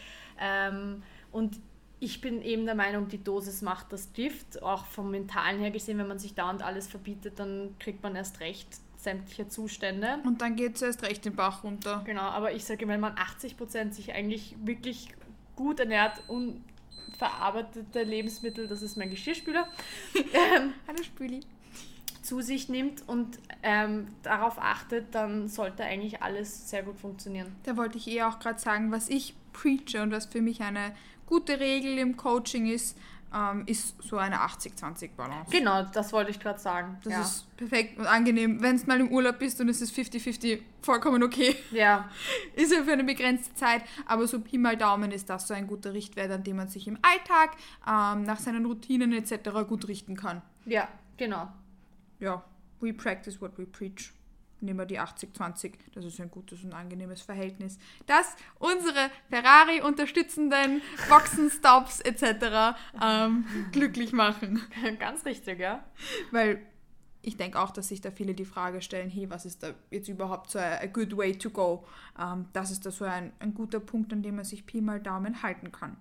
Ähm, 0.40 1.02
und 1.30 1.60
ich 2.00 2.20
bin 2.20 2.42
eben 2.42 2.64
der 2.64 2.74
Meinung, 2.74 3.08
die 3.08 3.22
Dosis 3.22 3.62
macht 3.62 3.92
das 3.92 4.12
Gift. 4.12 4.62
Auch 4.62 4.86
vom 4.86 5.10
Mentalen 5.10 5.60
her 5.60 5.70
gesehen, 5.70 5.98
wenn 5.98 6.08
man 6.08 6.18
sich 6.18 6.34
dauernd 6.34 6.62
alles 6.62 6.88
verbietet, 6.88 7.38
dann 7.38 7.76
kriegt 7.78 8.02
man 8.02 8.16
erst 8.16 8.40
recht 8.40 8.68
sämtliche 9.02 9.48
Zustände. 9.48 10.18
Und 10.24 10.40
dann 10.40 10.56
geht 10.56 10.76
es 10.76 10.82
erst 10.82 11.02
recht 11.02 11.24
den 11.24 11.34
Bach 11.34 11.64
runter. 11.64 12.02
Genau, 12.04 12.22
aber 12.22 12.52
ich 12.52 12.64
sage, 12.64 12.86
wenn 12.88 13.00
man 13.00 13.14
80% 13.14 13.92
sich 13.92 14.14
eigentlich 14.14 14.56
wirklich 14.62 15.08
gut 15.56 15.80
ernährt 15.80 16.22
und 16.28 16.64
verarbeitete 17.18 18.02
Lebensmittel, 18.02 18.68
das 18.68 18.82
ist 18.82 18.96
mein 18.96 19.10
Geschirrspüler, 19.10 19.66
ähm, 20.14 20.74
Hallo 20.86 21.02
Spüli, 21.02 21.40
zu 22.22 22.40
sich 22.40 22.68
nimmt 22.68 23.06
und 23.08 23.38
ähm, 23.62 24.08
darauf 24.22 24.58
achtet, 24.58 25.14
dann 25.14 25.48
sollte 25.48 25.84
eigentlich 25.84 26.22
alles 26.22 26.70
sehr 26.70 26.82
gut 26.82 26.98
funktionieren. 26.98 27.54
Da 27.64 27.76
wollte 27.76 27.98
ich 27.98 28.08
eh 28.08 28.22
auch 28.22 28.38
gerade 28.38 28.58
sagen, 28.58 28.92
was 28.92 29.08
ich 29.08 29.34
preache 29.52 30.02
und 30.02 30.12
was 30.12 30.26
für 30.26 30.40
mich 30.40 30.62
eine 30.62 30.94
gute 31.26 31.60
Regel 31.60 31.98
im 31.98 32.16
Coaching 32.16 32.66
ist, 32.66 32.96
ähm, 33.34 33.64
ist 33.66 34.02
so 34.02 34.16
eine 34.16 34.36
80-20-Balance. 34.36 35.50
Genau, 35.50 35.82
das 35.84 36.12
wollte 36.12 36.30
ich 36.30 36.40
gerade 36.40 36.58
sagen. 36.58 36.98
Das 37.04 37.12
ja. 37.12 37.20
ist 37.22 37.56
perfekt 37.56 37.98
und 37.98 38.06
angenehm. 38.06 38.60
Wenn 38.60 38.76
du 38.76 38.86
mal 38.86 39.00
im 39.00 39.10
Urlaub 39.10 39.38
bist 39.38 39.60
und 39.60 39.68
es 39.68 39.80
ist 39.80 39.94
50-50, 39.94 40.60
vollkommen 40.82 41.22
okay. 41.22 41.56
Ja. 41.70 42.08
Ist 42.56 42.72
ja 42.72 42.82
für 42.82 42.92
eine 42.92 43.04
begrenzte 43.04 43.54
Zeit, 43.54 43.82
aber 44.06 44.26
so 44.26 44.40
Pi 44.40 44.58
mal 44.58 44.76
Daumen 44.76 45.10
ist 45.12 45.30
das 45.30 45.46
so 45.46 45.54
ein 45.54 45.66
guter 45.66 45.94
Richtwert, 45.94 46.30
an 46.30 46.42
dem 46.42 46.56
man 46.56 46.68
sich 46.68 46.86
im 46.86 46.98
Alltag 47.02 47.56
ähm, 47.86 48.24
nach 48.24 48.38
seinen 48.38 48.66
Routinen 48.66 49.12
etc. 49.12 49.50
gut 49.68 49.88
richten 49.88 50.16
kann. 50.16 50.42
Ja, 50.66 50.88
genau. 51.16 51.48
Ja, 52.18 52.44
we 52.80 52.92
practice 52.92 53.40
what 53.40 53.56
we 53.56 53.66
preach 53.66 54.12
nehmen 54.62 54.78
wir 54.78 54.86
die 54.86 55.00
80-20. 55.00 55.74
Das 55.94 56.04
ist 56.04 56.20
ein 56.20 56.30
gutes 56.30 56.62
und 56.64 56.72
angenehmes 56.72 57.22
Verhältnis, 57.22 57.78
das 58.06 58.34
unsere 58.58 59.10
Ferrari-unterstützenden 59.28 60.82
Boxenstops 61.08 62.00
etc. 62.00 62.76
Ähm, 63.02 63.44
glücklich 63.72 64.12
machen. 64.12 64.62
Ganz 64.98 65.24
richtig, 65.24 65.60
ja. 65.60 65.84
Weil 66.30 66.60
ich 67.22 67.36
denke 67.36 67.60
auch, 67.60 67.70
dass 67.70 67.88
sich 67.88 68.00
da 68.00 68.10
viele 68.10 68.34
die 68.34 68.44
Frage 68.44 68.82
stellen, 68.82 69.08
hey, 69.08 69.30
was 69.30 69.46
ist 69.46 69.62
da 69.62 69.74
jetzt 69.90 70.08
überhaupt 70.08 70.50
so 70.50 70.58
a, 70.58 70.86
good 70.86 71.16
way 71.16 71.36
to 71.36 71.50
go? 71.50 71.84
Ähm, 72.18 72.46
das 72.52 72.70
ist 72.70 72.84
da 72.84 72.90
so 72.90 73.04
ein, 73.04 73.32
ein 73.38 73.54
guter 73.54 73.80
Punkt, 73.80 74.12
an 74.12 74.22
dem 74.22 74.36
man 74.36 74.44
sich 74.44 74.66
Pi 74.66 74.80
mal 74.80 75.00
Daumen 75.00 75.42
halten 75.42 75.70
kann. 75.70 75.96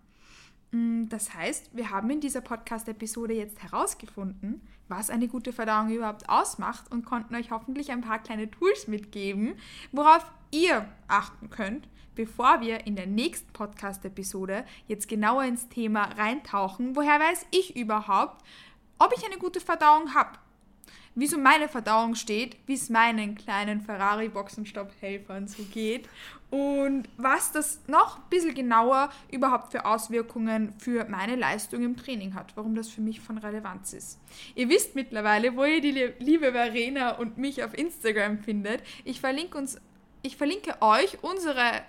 Mm, 0.72 1.08
das 1.10 1.34
heißt, 1.34 1.76
wir 1.76 1.90
haben 1.90 2.10
in 2.10 2.22
dieser 2.22 2.42
Podcast-Episode 2.42 3.34
jetzt 3.34 3.62
herausgefunden, 3.62 4.62
was 4.88 5.10
eine 5.10 5.28
gute 5.28 5.54
Verdauung 5.54 5.90
überhaupt 5.90 6.28
ausmacht 6.30 6.92
und 6.92 7.06
konnten 7.06 7.36
euch 7.36 7.52
hoffentlich 7.52 7.92
ein 7.92 8.02
paar 8.02 8.20
kleine 8.20 8.50
Tools 8.50 8.88
mitgeben, 8.88 9.56
worauf 9.92 10.26
ihr 10.52 10.88
achten 11.08 11.50
könnt, 11.50 11.88
bevor 12.16 12.62
wir 12.62 12.86
in 12.86 12.96
der 12.96 13.08
nächsten 13.08 13.52
Podcast-Episode 13.54 14.66
jetzt 14.88 15.08
genauer 15.08 15.44
ins 15.44 15.70
Thema 15.70 16.04
reintauchen. 16.18 16.96
Woher 16.96 17.20
weiß 17.20 17.46
ich 17.52 17.76
überhaupt, 17.76 18.44
ob 19.00 19.14
ich 19.16 19.26
eine 19.26 19.38
gute 19.38 19.60
Verdauung 19.60 20.14
habe? 20.14 20.38
Wie 21.16 21.28
so 21.28 21.38
meine 21.38 21.68
Verdauung 21.68 22.16
steht, 22.16 22.58
wie 22.66 22.74
es 22.74 22.90
meinen 22.90 23.36
kleinen 23.36 23.82
Ferrari-Boxenstopp-Helfern 23.82 25.48
so 25.48 25.64
geht 25.64 26.08
und 26.50 27.08
was 27.18 27.52
das 27.52 27.80
noch 27.88 28.18
ein 28.18 28.30
bisschen 28.30 28.54
genauer 28.54 29.10
überhaupt 29.32 29.72
für 29.72 29.86
Auswirkungen 29.86 30.74
für 30.78 31.06
meine 31.06 31.36
Leistung 31.36 31.84
im 31.84 31.98
Training 31.98 32.34
hat, 32.34 32.56
warum 32.56 32.76
das 32.76 32.90
für 32.90 33.02
mich 33.02 33.22
von 33.22 33.38
Relevanz 33.38 33.94
ist. 33.94 34.20
Ihr 34.56 34.70
wisst 34.70 34.96
mittlerweile, 34.96 35.56
wo 35.56 35.64
ihr 35.64 35.82
die 35.82 36.14
liebe 36.20 36.52
Verena 36.52 37.12
und 37.12 37.38
mich 37.38 37.64
auf 37.64 37.78
Instagram 37.78 38.40
findet. 38.40 38.82
Ich 39.06 39.22
verlinke 39.22 39.58
uns, 39.58 39.80
ich 40.22 40.38
verlinke 40.38 40.76
euch 40.82 41.24
unsere 41.24 41.82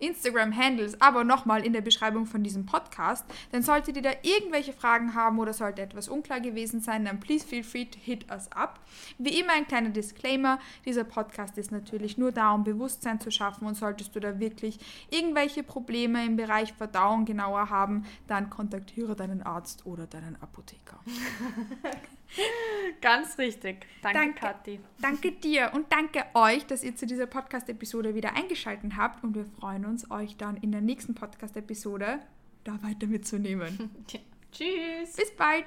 Instagram-Handles 0.00 1.00
aber 1.00 1.24
nochmal 1.24 1.64
in 1.64 1.72
der 1.72 1.80
Beschreibung 1.80 2.26
von 2.26 2.42
diesem 2.42 2.66
Podcast. 2.66 3.24
Denn 3.52 3.62
solltet 3.62 3.96
ihr 3.96 4.02
da 4.02 4.12
irgendwelche 4.22 4.72
Fragen 4.72 5.14
haben 5.14 5.38
oder 5.38 5.52
sollte 5.52 5.82
etwas 5.82 6.08
unklar 6.08 6.40
gewesen 6.40 6.80
sein, 6.80 7.04
dann 7.04 7.20
please 7.20 7.46
feel 7.46 7.62
free 7.62 7.84
to 7.84 7.98
hit 7.98 8.30
us 8.30 8.50
up. 8.52 8.80
Wie 9.18 9.38
immer 9.38 9.52
ein 9.52 9.66
kleiner 9.66 9.90
Disclaimer, 9.90 10.58
dieser 10.84 11.04
Podcast 11.04 11.58
ist 11.58 11.72
natürlich 11.72 12.18
nur 12.18 12.32
da, 12.32 12.52
um 12.52 12.64
Bewusstsein 12.64 13.20
zu 13.20 13.30
schaffen 13.30 13.66
und 13.66 13.74
solltest 13.74 14.14
du 14.14 14.20
da 14.20 14.38
wirklich 14.38 14.78
irgendwelche 15.10 15.62
Probleme 15.62 16.24
im 16.24 16.36
Bereich 16.36 16.72
Verdauung 16.72 17.24
genauer 17.24 17.70
haben, 17.70 18.04
dann 18.26 18.50
kontaktiere 18.50 19.16
deinen 19.16 19.42
Arzt 19.42 19.86
oder 19.86 20.06
deinen 20.06 20.40
Apotheker. 20.40 21.00
Ganz 23.00 23.38
richtig. 23.38 23.86
Danke, 24.02 24.18
Danke. 24.18 24.40
Kathi. 24.40 24.80
Danke 25.00 25.32
dir 25.32 25.72
und 25.74 25.92
danke 25.92 26.24
euch, 26.34 26.66
dass 26.66 26.84
ihr 26.84 26.94
zu 26.94 27.06
dieser 27.06 27.26
Podcast-Episode 27.26 28.14
wieder 28.14 28.34
eingeschaltet 28.36 28.92
habt 28.96 29.24
und 29.24 29.34
wir 29.34 29.44
freuen 29.44 29.84
uns, 29.84 30.10
euch 30.10 30.36
dann 30.36 30.56
in 30.56 30.72
der 30.72 30.80
nächsten 30.80 31.14
Podcast-Episode 31.14 32.20
da 32.64 32.82
weiter 32.82 33.06
mitzunehmen. 33.06 33.90
Tschüss. 34.52 35.16
Bis 35.16 35.30
bald! 35.36 35.64